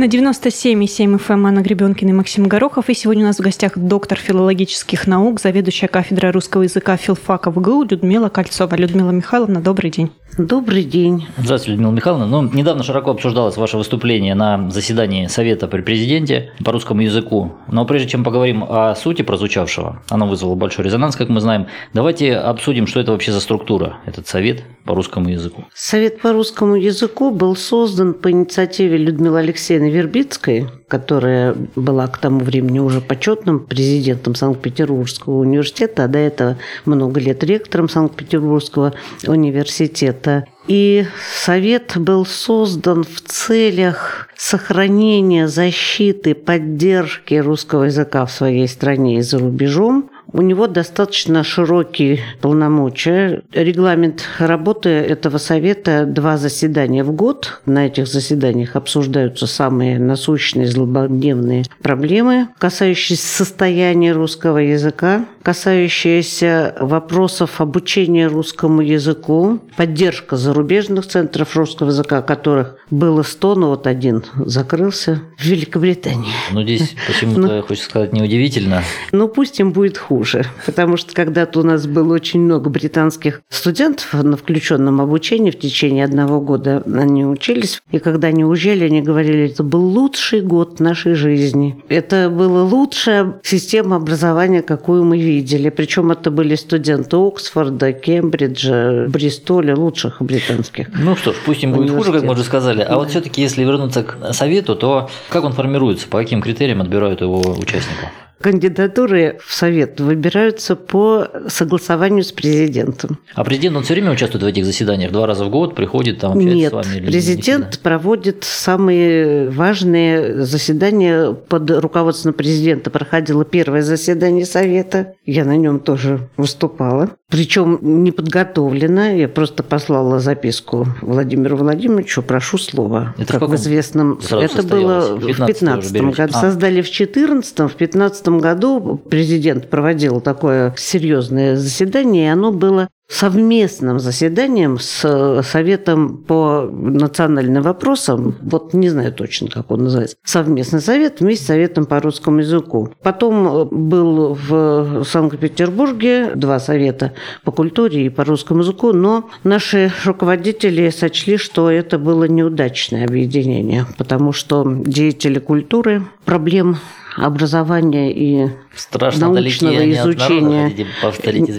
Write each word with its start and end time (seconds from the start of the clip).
На 0.00 0.06
97,7 0.06 1.18
FM 1.18 1.32
эм 1.34 1.46
Анна 1.46 1.60
Гребенкина 1.60 2.08
и 2.08 2.12
Максим 2.14 2.48
Горохов. 2.48 2.88
И 2.88 2.94
сегодня 2.94 3.24
у 3.24 3.26
нас 3.26 3.36
в 3.36 3.42
гостях 3.42 3.76
доктор 3.76 4.16
филологических 4.16 5.06
наук, 5.06 5.38
заведующая 5.38 5.90
кафедрой 5.90 6.32
русского 6.32 6.62
языка 6.62 6.96
филфака 6.96 7.50
ВГУ 7.50 7.84
Людмила 7.84 8.30
Кольцова. 8.30 8.76
Людмила 8.76 9.10
Михайловна, 9.10 9.60
добрый 9.60 9.90
день. 9.90 10.10
Добрый 10.38 10.84
день. 10.84 11.26
Здравствуйте, 11.38 11.72
Людмила 11.72 11.90
Михайловна. 11.90 12.26
Ну, 12.26 12.42
недавно 12.42 12.82
широко 12.82 13.10
обсуждалось 13.10 13.56
ваше 13.56 13.76
выступление 13.76 14.34
на 14.34 14.70
заседании 14.70 15.26
Совета 15.26 15.66
при 15.66 15.82
президенте 15.82 16.52
по 16.64 16.72
русскому 16.72 17.02
языку. 17.02 17.52
Но 17.66 17.84
прежде 17.84 18.08
чем 18.08 18.22
поговорим 18.22 18.64
о 18.66 18.94
сути 18.94 19.22
прозвучавшего, 19.22 20.02
оно 20.08 20.26
вызвало 20.28 20.54
большой 20.54 20.84
резонанс, 20.84 21.16
как 21.16 21.28
мы 21.28 21.40
знаем, 21.40 21.66
давайте 21.94 22.36
обсудим, 22.36 22.86
что 22.86 23.00
это 23.00 23.12
вообще 23.12 23.32
за 23.32 23.40
структура, 23.40 23.98
этот 24.06 24.28
Совет 24.28 24.62
по 24.84 24.94
русскому 24.94 25.28
языку. 25.28 25.64
Совет 25.74 26.20
по 26.20 26.32
русскому 26.32 26.76
языку 26.76 27.32
был 27.32 27.56
создан 27.56 28.14
по 28.14 28.30
инициативе 28.30 28.96
Людмилы 28.96 29.40
Алексеевны 29.40 29.90
Вербицкой, 29.90 30.68
которая 30.90 31.54
была 31.76 32.08
к 32.08 32.18
тому 32.18 32.40
времени 32.40 32.80
уже 32.80 33.00
почетным 33.00 33.60
президентом 33.60 34.34
Санкт-Петербургского 34.34 35.38
университета, 35.38 36.04
а 36.04 36.08
до 36.08 36.18
этого 36.18 36.58
много 36.84 37.20
лет 37.20 37.44
ректором 37.44 37.88
Санкт-Петербургского 37.88 38.94
университета. 39.26 40.46
И 40.66 41.06
совет 41.32 41.92
был 41.96 42.26
создан 42.26 43.04
в 43.04 43.20
целях 43.20 44.28
сохранения, 44.36 45.46
защиты, 45.46 46.34
поддержки 46.34 47.34
русского 47.34 47.84
языка 47.84 48.26
в 48.26 48.32
своей 48.32 48.66
стране 48.66 49.18
и 49.18 49.22
за 49.22 49.38
рубежом, 49.38 50.09
у 50.32 50.42
него 50.42 50.66
достаточно 50.66 51.42
широкие 51.42 52.20
полномочия. 52.40 53.42
Регламент 53.52 54.22
работы 54.38 54.88
этого 54.88 55.38
совета– 55.38 56.04
два 56.06 56.36
заседания 56.36 57.04
в 57.04 57.12
год. 57.12 57.60
На 57.66 57.86
этих 57.86 58.06
заседаниях 58.06 58.76
обсуждаются 58.76 59.46
самые 59.46 59.98
насущные, 59.98 60.66
злободневные 60.66 61.64
проблемы, 61.82 62.48
касающиеся 62.58 63.26
состояния 63.26 64.12
русского 64.12 64.58
языка, 64.58 65.26
касающиеся 65.42 66.74
вопросов 66.80 67.60
обучения 67.60 68.26
русскому 68.26 68.82
языку, 68.82 69.60
поддержка 69.76 70.36
зарубежных 70.36 71.06
центров 71.06 71.56
русского 71.56 71.88
языка, 71.88 72.22
которых 72.22 72.76
было 72.90 73.22
100, 73.22 73.54
но 73.54 73.68
вот 73.70 73.86
один 73.86 74.24
закрылся 74.36 75.22
в 75.38 75.44
Великобритании. 75.44 76.32
Ну, 76.50 76.62
здесь 76.62 76.94
почему-то, 77.06 77.40
ну, 77.40 77.62
хочется 77.62 77.88
сказать, 77.88 78.12
неудивительно. 78.12 78.82
Ну, 79.12 79.28
пусть 79.28 79.58
им 79.60 79.72
будет 79.72 79.96
хуже, 79.96 80.44
потому 80.66 80.96
что 80.96 81.14
когда-то 81.14 81.60
у 81.60 81.62
нас 81.62 81.86
было 81.86 82.14
очень 82.14 82.40
много 82.40 82.68
британских 82.68 83.42
студентов 83.48 84.12
на 84.12 84.36
включенном 84.36 85.00
обучении 85.00 85.50
в 85.50 85.58
течение 85.58 86.04
одного 86.04 86.40
года 86.40 86.82
они 86.94 87.24
учились, 87.24 87.80
и 87.90 87.98
когда 87.98 88.28
они 88.28 88.44
уезжали, 88.44 88.84
они 88.84 89.00
говорили, 89.00 89.50
это 89.50 89.62
был 89.62 89.82
лучший 89.82 90.40
год 90.40 90.80
нашей 90.80 91.14
жизни. 91.14 91.82
Это 91.88 92.28
была 92.30 92.64
лучшая 92.64 93.40
система 93.42 93.96
образования, 93.96 94.62
какую 94.62 95.04
мы 95.04 95.18
видели. 95.18 95.29
Причем 95.70 96.10
это 96.10 96.30
были 96.30 96.54
студенты 96.54 97.16
Оксфорда, 97.16 97.92
Кембриджа, 97.92 99.06
Бристоля, 99.08 99.76
лучших 99.76 100.20
британских. 100.20 100.88
Ну 100.96 101.16
что 101.16 101.32
ж, 101.32 101.36
пусть 101.44 101.62
им 101.62 101.72
будет 101.72 101.90
хуже, 101.90 102.12
как 102.12 102.22
мы 102.22 102.32
уже 102.32 102.44
сказали. 102.44 102.82
А 102.82 102.90
да. 102.90 102.96
вот 102.96 103.10
все-таки, 103.10 103.42
если 103.42 103.64
вернуться 103.64 104.02
к 104.02 104.32
совету, 104.32 104.76
то 104.76 105.10
как 105.28 105.44
он 105.44 105.52
формируется, 105.52 106.08
по 106.08 106.18
каким 106.18 106.42
критериям 106.42 106.80
отбирают 106.80 107.20
его 107.20 107.40
участников? 107.40 108.10
Кандидатуры 108.40 109.38
в 109.44 109.52
Совет 109.54 110.00
выбираются 110.00 110.74
по 110.74 111.28
согласованию 111.48 112.24
с 112.24 112.32
президентом. 112.32 113.18
А 113.34 113.44
президент, 113.44 113.76
он 113.76 113.82
все 113.82 113.92
время 113.92 114.12
участвует 114.12 114.42
в 114.42 114.46
этих 114.46 114.64
заседаниях? 114.64 115.12
Два 115.12 115.26
раза 115.26 115.44
в 115.44 115.50
год 115.50 115.74
приходит, 115.74 116.20
там 116.20 116.32
общается 116.32 116.56
Нет, 116.56 116.70
с 116.70 116.72
вами? 116.72 116.96
Или 116.96 117.06
президент 117.06 117.76
не 117.76 117.82
проводит 117.82 118.44
самые 118.44 119.50
важные 119.50 120.44
заседания 120.44 121.32
под 121.32 121.70
руководством 121.70 122.32
президента. 122.32 122.90
Проходило 122.90 123.44
первое 123.44 123.82
заседание 123.82 124.46
Совета. 124.46 125.14
Я 125.26 125.44
на 125.44 125.56
нем 125.56 125.78
тоже 125.78 126.28
выступала. 126.38 127.10
Причем 127.30 127.78
не 127.80 128.10
подготовлена. 128.10 129.10
Я 129.10 129.28
просто 129.28 129.62
послала 129.62 130.18
записку 130.18 130.86
Владимиру 131.00 131.56
Владимировичу, 131.56 132.22
прошу 132.22 132.58
слова. 132.58 133.14
Это 133.18 133.38
как 133.38 133.42
в, 133.42 133.52
в 133.52 133.54
известном... 133.54 134.18
Это 134.30 134.62
было 134.64 135.16
в 135.16 135.46
15 135.46 135.92
году. 135.92 136.32
А. 136.34 136.40
Создали 136.40 136.82
в 136.82 136.90
14 136.90 137.58
в 137.60 137.74
15 137.76 138.28
году 138.28 139.00
президент 139.08 139.70
проводил 139.70 140.20
такое 140.20 140.74
серьезное 140.76 141.56
заседание, 141.56 142.26
и 142.26 142.30
оно 142.30 142.50
было 142.50 142.88
совместным 143.10 143.98
заседанием 143.98 144.78
с 144.78 145.42
Советом 145.42 146.18
по 146.18 146.68
национальным 146.70 147.62
вопросам, 147.62 148.36
вот 148.40 148.72
не 148.72 148.88
знаю 148.88 149.12
точно, 149.12 149.48
как 149.48 149.70
он 149.72 149.84
называется, 149.84 150.16
совместный 150.24 150.80
совет 150.80 151.20
вместе 151.20 151.44
с 151.44 151.48
Советом 151.48 151.86
по 151.86 152.00
русскому 152.00 152.38
языку. 152.38 152.90
Потом 153.02 153.68
был 153.68 154.34
в 154.34 155.04
Санкт-Петербурге 155.04 156.32
два 156.36 156.60
совета 156.60 157.12
по 157.42 157.50
культуре 157.50 158.06
и 158.06 158.10
по 158.10 158.24
русскому 158.24 158.60
языку, 158.60 158.92
но 158.92 159.28
наши 159.42 159.90
руководители 160.04 160.88
сочли, 160.90 161.36
что 161.36 161.68
это 161.68 161.98
было 161.98 162.24
неудачное 162.24 163.06
объединение, 163.06 163.86
потому 163.98 164.32
что 164.32 164.64
деятели 164.64 165.40
культуры 165.40 166.04
проблем 166.24 166.76
образования 167.16 168.12
и 168.12 168.50
Страшно 168.74 169.30
научного 169.30 169.90
изучения 169.90 170.72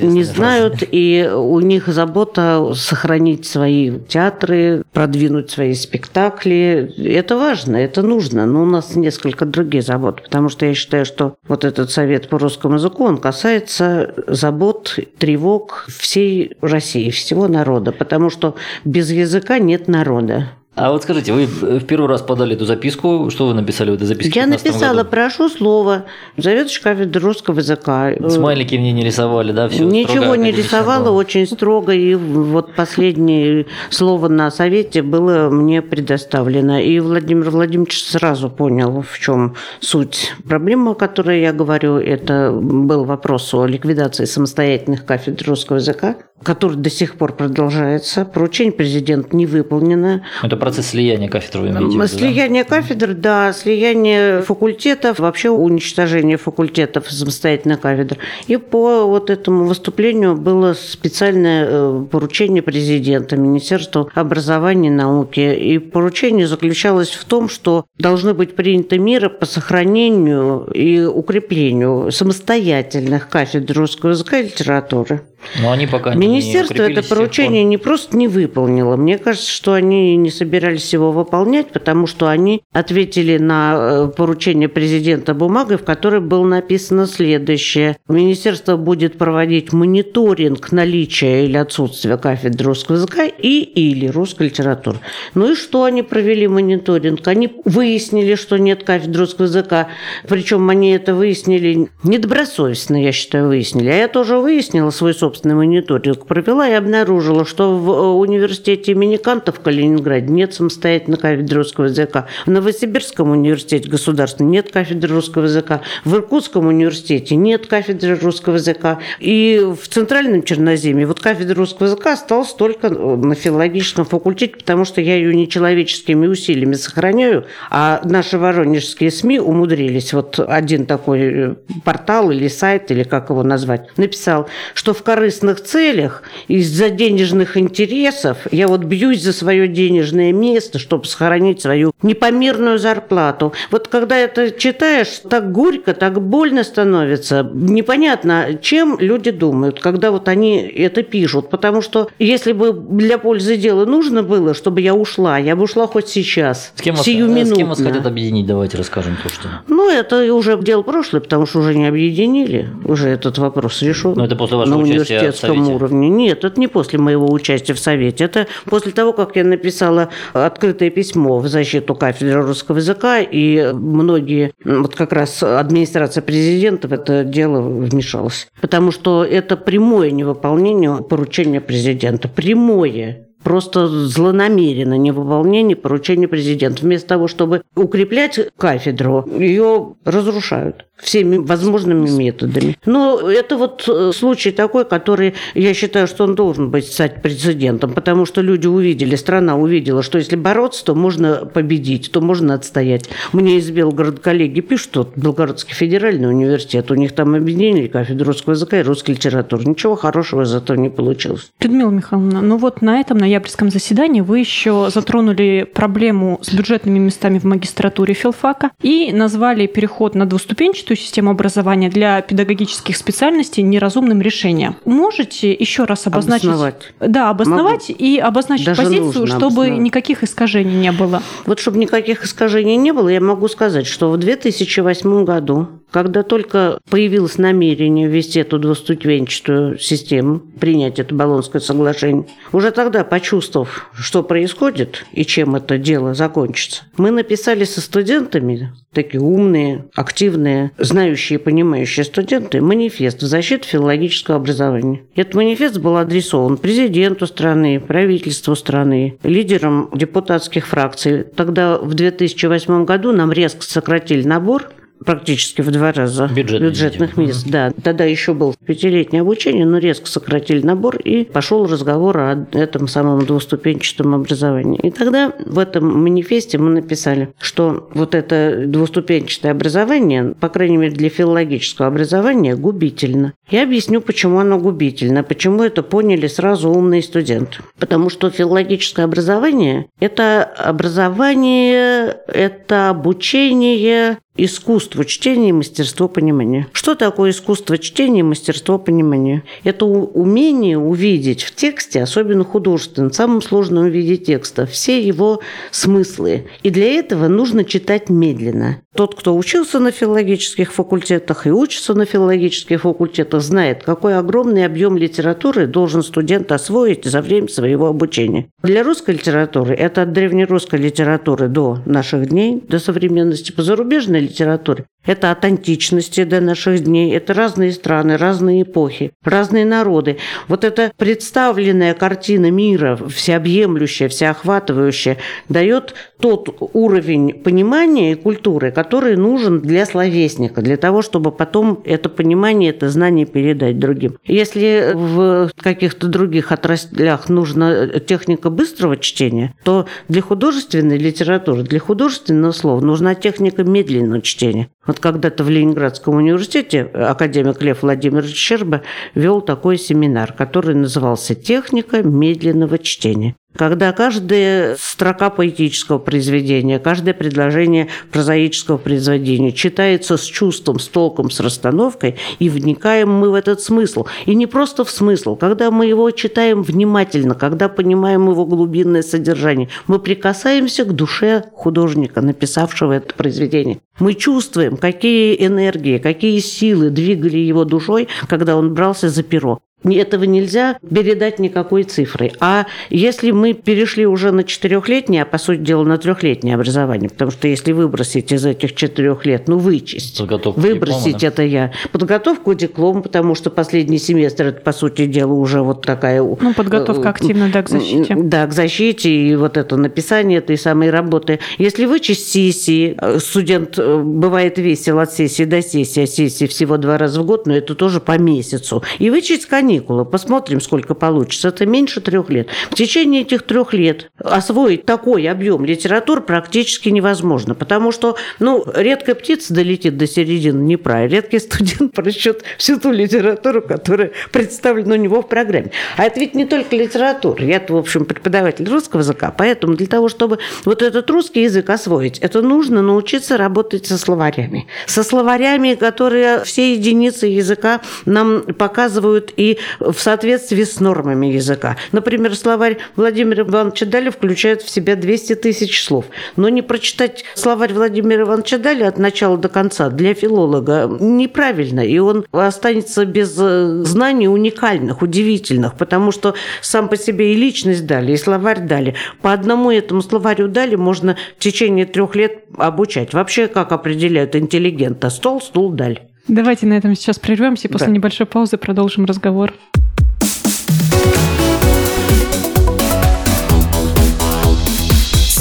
не 0.01 0.23
знают, 0.23 0.83
и 0.89 1.29
у 1.33 1.59
них 1.59 1.87
забота 1.87 2.71
сохранить 2.73 3.45
свои 3.45 3.99
театры, 3.99 4.83
продвинуть 4.93 5.51
свои 5.51 5.73
спектакли. 5.73 6.93
Это 6.97 7.37
важно, 7.37 7.75
это 7.75 8.01
нужно, 8.01 8.45
но 8.45 8.63
у 8.63 8.65
нас 8.65 8.95
несколько 8.95 9.45
другие 9.45 9.83
заботы, 9.83 10.23
потому 10.23 10.49
что 10.49 10.65
я 10.65 10.73
считаю, 10.73 11.05
что 11.05 11.35
вот 11.47 11.65
этот 11.65 11.91
совет 11.91 12.29
по 12.29 12.39
русскому 12.39 12.75
языку, 12.75 13.03
он 13.03 13.17
касается 13.17 14.13
забот, 14.27 14.97
тревог 15.17 15.85
всей 15.89 16.55
России, 16.61 17.09
всего 17.09 17.47
народа, 17.47 17.91
потому 17.91 18.29
что 18.29 18.55
без 18.85 19.11
языка 19.11 19.59
нет 19.59 19.87
народа. 19.87 20.49
А 20.73 20.91
вот 20.91 21.03
скажите, 21.03 21.33
вы 21.33 21.47
в 21.47 21.85
первый 21.85 22.07
раз 22.07 22.21
подали 22.21 22.55
эту 22.55 22.63
записку. 22.63 23.29
Что 23.29 23.47
вы 23.47 23.53
написали 23.53 23.91
в 23.91 23.95
этой 23.95 24.07
записке? 24.07 24.39
Я 24.39 24.47
написала, 24.47 24.99
году? 24.99 25.09
прошу 25.09 25.49
слово, 25.49 26.05
заведующий 26.37 26.81
кафедры 26.81 27.21
русского 27.21 27.59
языка. 27.59 28.13
Смайлики 28.29 28.75
мне 28.75 28.93
не 28.93 29.03
рисовали, 29.03 29.51
да? 29.51 29.67
Все 29.67 29.83
Ничего 29.83 30.33
не 30.35 30.49
рисовала, 30.51 31.05
было. 31.05 31.17
очень 31.17 31.45
строго. 31.45 31.91
И 31.91 32.15
вот 32.15 32.73
последнее 32.73 33.65
слово 33.89 34.29
на 34.29 34.49
совете 34.49 35.01
было 35.01 35.49
мне 35.49 35.81
предоставлено. 35.81 36.79
И 36.79 37.01
Владимир 37.01 37.49
Владимирович 37.49 38.01
сразу 38.05 38.49
понял, 38.49 39.01
в 39.01 39.19
чем 39.19 39.55
суть 39.81 40.33
проблемы, 40.47 40.91
о 40.91 40.95
которой 40.95 41.41
я 41.41 41.51
говорю. 41.51 41.97
Это 41.97 42.49
был 42.53 43.03
вопрос 43.03 43.53
о 43.53 43.65
ликвидации 43.65 44.23
самостоятельных 44.23 45.03
кафедр 45.05 45.49
русского 45.49 45.77
языка 45.77 46.15
который 46.43 46.77
до 46.77 46.89
сих 46.89 47.15
пор 47.15 47.33
продолжается. 47.33 48.25
Поручение 48.25 48.73
президента 48.73 49.35
не 49.35 49.45
выполнено. 49.45 50.23
Это 50.41 50.57
процесс 50.57 50.87
слияния 50.87 51.29
кафедр 51.29 51.59
вы 51.59 51.67
имеете 51.67 51.85
в 51.85 51.93
виду, 51.93 52.07
Слияние 52.07 52.63
да? 52.63 52.69
кафедр, 52.69 53.13
да, 53.13 53.53
слияние 53.53 54.41
факультетов, 54.41 55.19
вообще 55.19 55.49
уничтожение 55.49 56.37
факультетов 56.37 57.11
самостоятельно 57.11 57.77
кафедр. 57.77 58.17
И 58.47 58.57
по 58.57 59.05
вот 59.05 59.29
этому 59.29 59.65
выступлению 59.65 60.35
было 60.35 60.73
специальное 60.73 61.67
э, 61.69 62.05
поручение 62.09 62.61
президента, 62.61 63.37
Министерства 63.37 64.09
образования 64.15 64.89
и 64.89 64.91
науки. 64.91 65.39
И 65.39 65.77
поручение 65.77 66.47
заключалось 66.47 67.11
в 67.11 67.25
том, 67.25 67.49
что 67.49 67.85
должны 67.97 68.33
быть 68.33 68.55
приняты 68.55 68.97
меры 68.97 69.29
по 69.29 69.45
сохранению 69.45 70.67
и 70.73 71.01
укреплению 71.01 72.11
самостоятельных 72.11 73.29
кафедр 73.29 73.77
русского 73.77 74.11
языка 74.11 74.39
и 74.39 74.43
литературы. 74.43 75.21
Но 75.59 75.71
они 75.71 75.87
пока 75.87 76.13
Министерство 76.13 76.87
не 76.87 76.93
это 76.93 77.03
поручение 77.03 77.63
не 77.63 77.77
просто 77.77 78.15
не 78.15 78.27
выполнило. 78.27 78.95
Мне 78.95 79.17
кажется, 79.17 79.51
что 79.51 79.73
они 79.73 80.15
не 80.15 80.29
собирались 80.29 80.93
его 80.93 81.11
выполнять, 81.11 81.67
потому 81.67 82.07
что 82.07 82.27
они 82.29 82.63
ответили 82.71 83.37
на 83.37 83.75
э, 83.75 84.11
поручение 84.15 84.69
президента 84.69 85.33
бумагой, 85.33 85.77
в 85.77 85.83
которой 85.83 86.21
было 86.21 86.45
написано 86.45 87.07
следующее. 87.07 87.97
Министерство 88.07 88.77
будет 88.77 89.17
проводить 89.17 89.73
мониторинг 89.73 90.71
наличия 90.71 91.45
или 91.45 91.57
отсутствия 91.57 92.17
кафедры 92.17 92.67
русского 92.67 92.95
языка 92.95 93.25
и 93.25 93.61
или 93.61 94.07
русской 94.07 94.47
литературы. 94.47 94.99
Ну 95.33 95.51
и 95.51 95.55
что 95.55 95.83
они 95.83 96.03
провели 96.03 96.47
мониторинг? 96.47 97.27
Они 97.27 97.51
выяснили, 97.65 98.35
что 98.35 98.57
нет 98.57 98.83
кафедры 98.83 99.21
русского 99.21 99.45
языка. 99.45 99.87
Причем 100.27 100.69
они 100.69 100.91
это 100.91 101.13
выяснили 101.13 101.89
недобросовестно, 102.03 103.03
я 103.03 103.11
считаю, 103.11 103.47
выяснили. 103.47 103.89
А 103.89 103.95
я 103.95 104.07
тоже 104.07 104.37
выяснила 104.37 104.91
свой 104.91 105.13
собственный 105.13 105.30
собственный 105.31 105.55
мониторинг 105.55 106.25
провела 106.25 106.67
и 106.67 106.73
обнаружила, 106.73 107.45
что 107.45 107.77
в 107.77 107.89
э, 107.89 108.07
университете 108.11 108.91
имени 108.91 109.15
Канта 109.15 109.53
в 109.53 109.61
Калининграде 109.61 110.27
нет 110.27 110.53
самостоятельной 110.53 111.17
кафедры 111.17 111.59
русского 111.59 111.85
языка. 111.85 112.27
В 112.45 112.51
Новосибирском 112.51 113.31
университете 113.31 113.89
государственном 113.89 114.51
нет 114.51 114.71
кафедры 114.71 115.13
русского 115.15 115.43
языка. 115.43 115.81
В 116.03 116.15
Иркутском 116.15 116.67
университете 116.67 117.35
нет 117.35 117.67
кафедры 117.67 118.15
русского 118.15 118.55
языка. 118.55 118.99
И 119.19 119.65
в 119.81 119.87
Центральном 119.87 120.43
Черноземье 120.43 121.07
вот 121.07 121.21
кафедра 121.21 121.55
русского 121.55 121.87
языка 121.87 122.13
осталась 122.13 122.53
только 122.53 122.89
на 122.89 123.35
филологическом 123.35 124.03
факультете, 124.03 124.57
потому 124.57 124.83
что 124.83 124.99
я 124.99 125.15
ее 125.15 125.33
нечеловеческими 125.33 126.27
усилиями 126.27 126.73
сохраняю, 126.73 127.45
а 127.69 128.01
наши 128.03 128.37
воронежские 128.37 129.11
СМИ 129.11 129.39
умудрились, 129.39 130.13
вот 130.13 130.39
один 130.39 130.85
такой 130.85 131.19
э, 131.21 131.55
портал 131.85 132.31
или 132.31 132.49
сайт, 132.49 132.91
или 132.91 133.03
как 133.03 133.29
его 133.29 133.43
назвать, 133.43 133.97
написал, 133.97 134.49
что 134.73 134.93
в 134.93 135.03
корыстных 135.21 135.61
целях 135.61 136.23
из-за 136.47 136.89
денежных 136.89 137.55
интересов 137.55 138.47
я 138.49 138.67
вот 138.67 138.83
бьюсь 138.85 139.21
за 139.21 139.33
свое 139.33 139.67
денежное 139.67 140.33
место, 140.33 140.79
чтобы 140.79 141.05
сохранить 141.05 141.61
свою 141.61 141.91
непомерную 142.01 142.79
зарплату. 142.79 143.53
Вот 143.69 143.87
когда 143.87 144.17
это 144.17 144.49
читаешь, 144.49 145.21
так 145.29 145.51
горько, 145.51 145.93
так 145.93 146.19
больно 146.19 146.63
становится. 146.63 147.47
Непонятно, 147.53 148.57
чем 148.63 148.97
люди 148.99 149.29
думают, 149.29 149.79
когда 149.79 150.09
вот 150.09 150.27
они 150.27 150.57
это 150.57 151.03
пишут. 151.03 151.51
Потому 151.51 151.83
что 151.83 152.09
если 152.17 152.53
бы 152.53 152.73
для 152.73 153.19
пользы 153.19 153.57
дела 153.57 153.85
нужно 153.85 154.23
было, 154.23 154.55
чтобы 154.55 154.81
я 154.81 154.95
ушла, 154.95 155.37
я 155.37 155.55
бы 155.55 155.65
ушла 155.65 155.85
хоть 155.85 156.07
сейчас. 156.07 156.73
С 156.75 156.81
кем, 156.81 156.95
вас, 156.95 157.05
сию 157.05 157.29
с 157.45 157.53
кем 157.53 157.69
вас 157.69 157.79
хотят 157.79 158.07
объединить? 158.07 158.47
Давайте 158.47 158.77
расскажем 158.77 159.17
то, 159.21 159.29
что... 159.29 159.47
Ну, 159.67 159.87
это 159.87 160.33
уже 160.33 160.59
дело 160.59 160.81
прошлое, 160.81 161.21
потому 161.21 161.45
что 161.45 161.59
уже 161.59 161.75
не 161.75 161.85
объединили. 161.85 162.69
Уже 162.85 163.09
этот 163.09 163.37
вопрос 163.37 163.83
решен. 163.83 164.13
Но 164.15 164.25
это 164.25 164.35
после 164.35 164.57
вашего 164.57 164.79
участия 164.79 165.10
университетском 165.19 165.69
уровне. 165.69 166.09
Нет, 166.09 166.43
это 166.43 166.59
не 166.59 166.67
после 166.67 166.99
моего 166.99 167.31
участия 167.31 167.73
в 167.73 167.79
Совете. 167.79 168.23
Это 168.25 168.47
после 168.65 168.91
того, 168.91 169.13
как 169.13 169.35
я 169.35 169.43
написала 169.43 170.09
открытое 170.33 170.89
письмо 170.89 171.39
в 171.39 171.47
защиту 171.47 171.95
кафедры 171.95 172.41
русского 172.41 172.77
языка, 172.77 173.19
и 173.19 173.71
многие, 173.73 174.51
вот 174.63 174.95
как 174.95 175.13
раз 175.13 175.43
администрация 175.43 176.21
президента 176.21 176.87
в 176.87 176.93
это 176.93 177.23
дело 177.23 177.61
вмешалась. 177.61 178.47
Потому 178.61 178.91
что 178.91 179.23
это 179.23 179.57
прямое 179.57 180.11
невыполнение 180.11 180.97
поручения 180.97 181.61
президента. 181.61 182.27
Прямое 182.27 183.27
просто 183.43 183.87
злонамеренно 183.87 184.97
невыполнение 184.97 185.75
поручения 185.75 186.27
президента. 186.27 186.83
Вместо 186.83 187.09
того, 187.09 187.27
чтобы 187.27 187.63
укреплять 187.75 188.39
кафедру, 188.57 189.27
ее 189.37 189.95
разрушают 190.05 190.85
всеми 191.01 191.37
возможными 191.37 192.09
методами. 192.09 192.77
Но 192.85 193.19
это 193.19 193.57
вот 193.57 193.85
э, 193.87 194.11
случай 194.13 194.51
такой, 194.51 194.85
который, 194.85 195.33
я 195.55 195.73
считаю, 195.73 196.07
что 196.07 196.23
он 196.23 196.35
должен 196.35 196.69
быть 196.69 196.85
стать 196.85 197.21
прецедентом, 197.21 197.93
потому 197.93 198.25
что 198.25 198.41
люди 198.41 198.67
увидели, 198.67 199.15
страна 199.15 199.57
увидела, 199.57 200.03
что 200.03 200.17
если 200.17 200.35
бороться, 200.35 200.85
то 200.85 200.95
можно 200.95 201.45
победить, 201.45 202.11
то 202.11 202.21
можно 202.21 202.53
отстоять. 202.53 203.09
Мне 203.33 203.57
из 203.57 203.69
Белгорода 203.71 204.21
коллеги 204.21 204.61
пишут, 204.61 204.81
что 204.81 205.09
Белгородский 205.15 205.73
федеральный 205.73 206.29
университет, 206.29 206.91
у 206.91 206.95
них 206.95 207.13
там 207.13 207.35
объединили 207.35 207.87
кафедру 207.87 208.27
русского 208.27 208.53
языка 208.53 208.79
и 208.79 208.83
русской 208.83 209.11
литературы. 209.11 209.63
Ничего 209.65 209.95
хорошего 209.95 210.43
из 210.43 210.53
этого 210.53 210.77
не 210.77 210.89
получилось. 210.89 211.51
Людмила 211.61 211.89
Михайловна, 211.89 212.41
ну 212.41 212.57
вот 212.57 212.81
на 212.81 212.99
этом 212.99 213.17
ноябрьском 213.31 213.69
заседании 213.71 214.19
вы 214.21 214.39
еще 214.39 214.89
затронули 214.93 215.65
проблему 215.73 216.39
с 216.41 216.53
бюджетными 216.53 216.99
местами 216.99 217.39
в 217.39 217.45
магистратуре 217.45 218.13
филфака 218.13 218.71
и 218.81 219.11
назвали 219.13 219.67
переход 219.67 220.15
на 220.15 220.25
двуступенчатую 220.25 220.97
систему 220.97 221.31
образования 221.31 221.89
для 221.89 222.21
педагогических 222.21 222.97
специальностей 222.97 223.63
неразумным 223.63 224.21
решением. 224.21 224.75
Можете 224.83 225.53
еще 225.53 225.85
раз 225.85 226.07
обозначить? 226.07 226.45
Обосновать. 226.45 226.93
Да, 226.99 227.29
обосновать 227.29 227.89
Могу. 227.89 228.03
и 228.03 228.17
обозначить 228.17 228.65
Даже 228.65 228.83
позицию, 228.83 229.27
чтобы 229.27 229.45
обосновать. 229.45 229.79
никаких 229.79 230.23
искажений 230.23 230.75
не 230.75 230.91
было. 230.91 231.23
Вот 231.45 231.59
чтобы 231.59 231.77
никаких 231.77 232.25
искажений 232.25 232.75
не 232.75 232.91
было, 232.91 233.07
я 233.07 233.21
могу 233.21 233.47
сказать, 233.47 233.87
что 233.87 234.11
в 234.11 234.17
2008 234.17 235.23
году, 235.23 235.67
когда 235.89 236.23
только 236.23 236.79
появилось 236.89 237.37
намерение 237.37 238.07
ввести 238.07 238.39
эту 238.39 238.59
двуступенчатую 238.59 239.79
систему, 239.79 240.39
принять 240.59 240.99
это 240.99 241.15
Болонское 241.15 241.61
соглашение, 241.61 242.25
уже 242.51 242.71
тогда, 242.71 243.03
почувствовав, 243.21 243.91
что 243.93 244.23
происходит 244.23 245.05
и 245.11 245.25
чем 245.25 245.55
это 245.55 245.77
дело 245.77 246.15
закончится, 246.15 246.83
мы 246.97 247.11
написали 247.11 247.65
со 247.65 247.79
студентами, 247.79 248.73
такие 248.93 249.21
умные, 249.21 249.85
активные, 249.93 250.71
знающие 250.79 251.37
и 251.37 251.41
понимающие 251.41 252.03
студенты, 252.03 252.61
манифест 252.61 253.21
в 253.21 253.27
защиту 253.27 253.67
филологического 253.67 254.37
образования. 254.37 255.03
Этот 255.15 255.35
манифест 255.35 255.77
был 255.77 255.97
адресован 255.97 256.57
президенту 256.57 257.27
страны, 257.27 257.79
правительству 257.79 258.55
страны, 258.55 259.19
лидерам 259.21 259.89
депутатских 259.93 260.65
фракций. 260.65 261.23
Тогда 261.23 261.77
в 261.77 261.93
2008 261.93 262.85
году 262.85 263.11
нам 263.11 263.31
резко 263.31 263.61
сократили 263.63 264.27
набор 264.27 264.71
практически 265.05 265.61
в 265.61 265.71
два 265.71 265.91
раза 265.91 266.27
Бюджетные 266.27 266.69
бюджетных 266.69 267.13
эти. 267.13 267.19
мест. 267.19 267.47
Да, 267.47 267.71
тогда 267.83 268.05
еще 268.05 268.33
был 268.33 268.55
пятилетнее 268.65 269.21
обучение, 269.21 269.65
но 269.65 269.77
резко 269.77 270.07
сократили 270.07 270.61
набор, 270.61 270.97
и 270.97 271.23
пошел 271.23 271.65
разговор 271.65 272.17
о 272.17 272.47
этом 272.51 272.87
самом 272.87 273.25
двуступенчатом 273.25 274.15
образовании. 274.15 274.79
И 274.81 274.91
тогда 274.91 275.33
в 275.45 275.59
этом 275.59 276.03
манифесте 276.03 276.57
мы 276.57 276.71
написали, 276.71 277.29
что 277.39 277.89
вот 277.93 278.15
это 278.15 278.63
двуступенчатое 278.65 279.51
образование, 279.51 280.35
по 280.39 280.49
крайней 280.49 280.77
мере 280.77 280.93
для 280.93 281.09
филологического 281.09 281.87
образования, 281.87 282.55
губительно. 282.55 283.33
Я 283.49 283.63
объясню, 283.63 284.01
почему 284.01 284.39
оно 284.39 284.59
губительно, 284.59 285.23
почему 285.23 285.63
это 285.63 285.83
поняли 285.83 286.27
сразу 286.27 286.69
умные 286.69 287.01
студенты. 287.01 287.57
Потому 287.79 288.09
что 288.09 288.29
филологическое 288.29 289.05
образование– 289.05 289.87
это 289.99 290.43
образование, 290.43 292.17
это 292.27 292.89
обучение 292.89 294.17
искусство 294.45 295.05
чтения 295.05 295.49
и 295.49 295.53
мастерство 295.53 296.07
понимания. 296.07 296.67
Что 296.73 296.95
такое 296.95 297.31
искусство 297.31 297.77
чтения 297.77 298.21
и 298.21 298.23
мастерство 298.23 298.79
понимания? 298.79 299.43
Это 299.63 299.85
умение 299.85 300.77
увидеть 300.77 301.43
в 301.43 301.53
тексте, 301.53 302.01
особенно 302.01 302.43
художественном, 302.43 303.11
самом 303.11 303.41
сложном 303.41 303.87
виде 303.89 304.17
текста, 304.17 304.65
все 304.65 305.01
его 305.01 305.41
смыслы. 305.69 306.47
И 306.63 306.69
для 306.69 306.87
этого 306.87 307.27
нужно 307.27 307.63
читать 307.63 308.09
медленно. 308.09 308.81
Тот, 308.93 309.15
кто 309.15 309.37
учился 309.37 309.79
на 309.79 309.91
филологических 309.91 310.73
факультетах 310.73 311.47
и 311.47 311.51
учится 311.51 311.93
на 311.93 312.05
филологических 312.05 312.81
факультетах, 312.81 313.41
знает, 313.41 313.83
какой 313.83 314.17
огромный 314.17 314.65
объем 314.65 314.97
литературы 314.97 315.65
должен 315.65 316.03
студент 316.03 316.51
освоить 316.51 317.05
за 317.05 317.21
время 317.21 317.47
своего 317.47 317.87
обучения. 317.87 318.47
Для 318.63 318.83
русской 318.83 319.11
литературы, 319.11 319.75
это 319.75 320.01
от 320.01 320.11
древнерусской 320.11 320.77
литературы 320.77 321.47
до 321.47 321.79
наших 321.85 322.27
дней, 322.27 322.61
до 322.67 322.79
современности, 322.79 323.53
по 323.53 323.63
зарубежной 323.63 324.19
литературе, 324.31 324.85
это 325.05 325.31
от 325.31 325.43
античности 325.45 326.23
до 326.23 326.41
наших 326.41 326.83
дней, 326.83 327.13
это 327.15 327.33
разные 327.33 327.71
страны, 327.71 328.17
разные 328.17 328.63
эпохи, 328.63 329.11
разные 329.23 329.65
народы. 329.65 330.17
Вот 330.47 330.63
эта 330.63 330.91
представленная 330.95 331.93
картина 331.93 332.51
мира, 332.51 332.95
всеобъемлющая, 332.95 334.09
всеохватывающая, 334.09 335.17
дает 335.49 335.95
тот 336.21 336.55
уровень 336.73 337.33
понимания 337.33 338.13
и 338.13 338.15
культуры, 338.15 338.71
который 338.71 339.17
нужен 339.17 339.59
для 339.59 339.85
словесника, 339.85 340.61
для 340.61 340.77
того, 340.77 341.01
чтобы 341.01 341.31
потом 341.31 341.81
это 341.83 342.09
понимание, 342.09 342.69
это 342.69 342.89
знание 342.89 343.25
передать 343.25 343.79
другим. 343.79 344.17
Если 344.25 344.93
в 344.93 345.51
каких-то 345.57 346.07
других 346.07 346.51
отраслях 346.51 347.27
нужна 347.29 347.87
техника 347.87 348.49
быстрого 348.49 348.97
чтения, 348.97 349.53
то 349.63 349.87
для 350.07 350.21
художественной 350.21 350.97
литературы, 350.97 351.63
для 351.63 351.79
художественного 351.79 352.51
слова 352.51 352.79
нужна 352.81 353.15
техника 353.15 353.63
медленного 353.63 354.21
чтения. 354.21 354.69
Вот 354.85 354.99
когда-то 354.99 355.43
в 355.43 355.49
Ленинградском 355.49 356.15
университете 356.15 356.81
академик 356.81 357.61
Лев 357.61 357.83
Владимирович 357.83 358.35
Щерба 358.35 358.81
вел 359.13 359.41
такой 359.41 359.77
семинар, 359.77 360.33
который 360.33 360.73
назывался 360.73 361.35
«Техника 361.35 362.01
медленного 362.01 362.79
чтения». 362.79 363.35
Когда 363.55 363.91
каждая 363.91 364.77
строка 364.79 365.29
поэтического 365.29 365.99
произведения, 365.99 366.79
каждое 366.79 367.13
предложение 367.13 367.89
прозаического 368.09 368.77
произведения 368.77 369.51
читается 369.51 370.15
с 370.15 370.23
чувством, 370.23 370.79
с 370.79 370.87
толком, 370.87 371.29
с 371.29 371.39
расстановкой, 371.41 372.15
и 372.39 372.49
вникаем 372.49 373.11
мы 373.11 373.29
в 373.29 373.33
этот 373.33 373.59
смысл. 373.61 374.05
И 374.25 374.35
не 374.35 374.47
просто 374.47 374.85
в 374.85 374.89
смысл, 374.89 375.35
когда 375.35 375.69
мы 375.69 375.85
его 375.85 376.09
читаем 376.11 376.63
внимательно, 376.63 377.35
когда 377.35 377.67
понимаем 377.67 378.29
его 378.29 378.45
глубинное 378.45 379.01
содержание, 379.01 379.67
мы 379.85 379.99
прикасаемся 379.99 380.85
к 380.85 380.95
душе 380.95 381.43
художника, 381.53 382.21
написавшего 382.21 382.93
это 382.93 383.13
произведение. 383.13 383.79
Мы 384.01 384.15
чувствуем, 384.15 384.77
какие 384.77 385.45
энергии, 385.45 385.99
какие 385.99 386.39
силы 386.39 386.89
двигали 386.89 387.37
его 387.37 387.65
душой, 387.65 388.07
когда 388.27 388.57
он 388.57 388.73
брался 388.73 389.09
за 389.09 389.21
перо. 389.21 389.59
Этого 389.83 390.25
нельзя 390.25 390.77
передать 390.87 391.39
никакой 391.39 391.83
цифрой. 391.83 392.33
А 392.39 392.67
если 392.89 393.31
мы 393.31 393.53
перешли 393.53 394.05
уже 394.05 394.31
на 394.31 394.43
четырехлетнее, 394.43 395.23
а 395.23 395.25
по 395.25 395.37
сути 395.37 395.59
дела 395.59 395.83
на 395.83 395.97
трехлетнее 395.97 396.55
образование, 396.55 397.09
потому 397.09 397.31
что 397.31 397.47
если 397.47 397.71
выбросить 397.71 398.31
из 398.31 398.45
этих 398.45 398.75
четырех 398.75 399.25
лет, 399.25 399.47
ну 399.47 399.57
вычесть, 399.57 400.19
Подготовку 400.19 400.61
выбросить 400.61 401.17
диплома, 401.17 401.19
да? 401.19 401.27
это 401.27 401.43
я. 401.43 401.71
Подготовку 401.91 402.53
диплома, 402.53 403.01
потому 403.01 403.33
что 403.33 403.49
последний 403.49 403.97
семестр 403.97 404.47
это 404.47 404.61
по 404.61 404.71
сути 404.71 405.05
дела 405.07 405.33
уже 405.33 405.61
вот 405.61 405.83
такая... 405.85 406.21
Ну, 406.21 406.53
подготовка 406.53 407.09
активно, 407.09 407.49
да, 407.51 407.63
к 407.63 407.69
защите. 407.69 408.15
Да, 408.15 408.45
к 408.45 408.53
защите 408.53 409.09
и 409.09 409.35
вот 409.35 409.57
это 409.57 409.77
написание 409.77 410.39
этой 410.39 410.57
самой 410.57 410.91
работы. 410.91 411.39
Если 411.57 411.85
вычесть 411.85 412.31
сессии, 412.31 412.95
э, 412.97 413.19
студент 413.19 413.79
э, 413.79 414.01
бывает 414.01 414.57
весел 414.57 414.99
от 414.99 415.11
сессии 415.11 415.43
до 415.43 415.61
сессии, 415.61 416.03
а 416.03 416.07
сессии 416.07 416.45
всего 416.45 416.77
два 416.77 416.97
раза 416.97 417.21
в 417.21 417.25
год, 417.25 417.47
но 417.47 417.55
это 417.55 417.75
тоже 417.75 417.99
по 417.99 418.17
месяцу. 418.17 418.83
И 418.99 419.09
вычесть 419.09 419.47
каникулы, 419.71 420.03
посмотрим, 420.03 420.59
сколько 420.59 420.95
получится. 420.95 421.47
Это 421.47 421.65
меньше 421.65 422.01
трех 422.01 422.29
лет. 422.29 422.49
В 422.69 422.75
течение 422.75 423.21
этих 423.21 423.43
трех 423.43 423.73
лет 423.73 424.11
освоить 424.17 424.85
такой 424.85 425.27
объем 425.27 425.63
литературы 425.63 426.21
практически 426.21 426.89
невозможно, 426.89 427.55
потому 427.55 427.93
что, 427.93 428.17
ну, 428.39 428.65
редкая 428.75 429.15
птица 429.15 429.53
долетит 429.53 429.97
до 429.97 430.07
середины 430.07 430.61
Днепра, 430.61 431.05
и 431.05 431.07
редкий 431.07 431.39
студент 431.39 431.93
прочтет 431.95 432.43
всю 432.57 432.79
ту 432.79 432.91
литературу, 432.91 433.61
которая 433.61 434.11
представлена 434.33 434.95
у 434.95 434.97
него 434.97 435.21
в 435.21 435.29
программе. 435.29 435.71
А 435.95 436.03
это 436.03 436.19
ведь 436.19 436.35
не 436.35 436.45
только 436.45 436.75
литература. 436.75 437.43
Я, 437.43 437.63
в 437.65 437.75
общем, 437.75 438.03
преподаватель 438.03 438.67
русского 438.69 438.99
языка, 438.99 439.33
поэтому 439.35 439.75
для 439.75 439.87
того, 439.87 440.09
чтобы 440.09 440.39
вот 440.65 440.81
этот 440.81 441.09
русский 441.09 441.43
язык 441.43 441.69
освоить, 441.69 442.19
это 442.19 442.41
нужно 442.41 442.81
научиться 442.81 443.37
работать 443.37 443.85
со 443.85 443.97
словарями. 443.97 444.67
Со 444.85 445.03
словарями, 445.03 445.75
которые 445.75 446.43
все 446.43 446.73
единицы 446.73 447.27
языка 447.27 447.79
нам 448.05 448.41
показывают 448.41 449.31
и 449.37 449.57
в 449.79 449.93
соответствии 449.93 450.63
с 450.63 450.79
нормами 450.79 451.27
языка. 451.27 451.77
Например, 451.91 452.35
словарь 452.35 452.77
Владимира 452.95 453.43
Ивановича 453.43 453.85
Дали 453.85 454.09
включает 454.09 454.61
в 454.61 454.69
себя 454.69 454.95
200 454.95 455.35
тысяч 455.35 455.83
слов. 455.83 456.05
Но 456.35 456.49
не 456.49 456.61
прочитать 456.61 457.23
словарь 457.35 457.73
Владимира 457.73 458.23
Ивановича 458.23 458.57
Дали 458.57 458.83
от 458.83 458.97
начала 458.97 459.37
до 459.37 459.49
конца 459.49 459.89
для 459.89 460.13
филолога 460.13 460.89
неправильно, 460.99 461.81
и 461.81 461.97
он 461.99 462.25
останется 462.31 463.05
без 463.05 463.35
э, 463.37 463.83
знаний 463.83 464.27
уникальных, 464.27 465.01
удивительных, 465.01 465.75
потому 465.75 466.11
что 466.11 466.35
сам 466.61 466.89
по 466.89 466.97
себе 466.97 467.33
и 467.33 467.35
личность 467.35 467.85
Дали, 467.85 468.13
и 468.13 468.17
словарь 468.17 468.61
Дали. 468.61 468.95
По 469.21 469.33
одному 469.33 469.71
этому 469.71 470.01
словарю 470.01 470.47
Дали 470.47 470.75
можно 470.75 471.17
в 471.37 471.39
течение 471.39 471.85
трех 471.85 472.15
лет 472.15 472.43
обучать. 472.57 473.13
Вообще, 473.13 473.47
как 473.47 473.71
определяют 473.71 474.35
интеллигента? 474.35 475.09
Стол, 475.09 475.41
стул, 475.41 475.71
Даль. 475.71 476.10
Давайте 476.27 476.65
на 476.65 476.73
этом 476.73 476.95
сейчас 476.95 477.19
прервемся 477.19 477.67
и 477.67 477.71
после 477.71 477.87
Да. 477.87 477.93
небольшой 477.93 478.25
паузы 478.25 478.57
продолжим 478.57 479.05
разговор. 479.05 479.53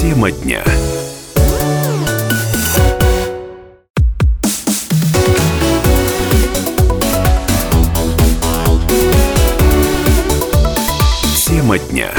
Тема 0.00 0.30
дня. 0.30 0.62
Тема 11.46 11.78
дня. 11.78 12.10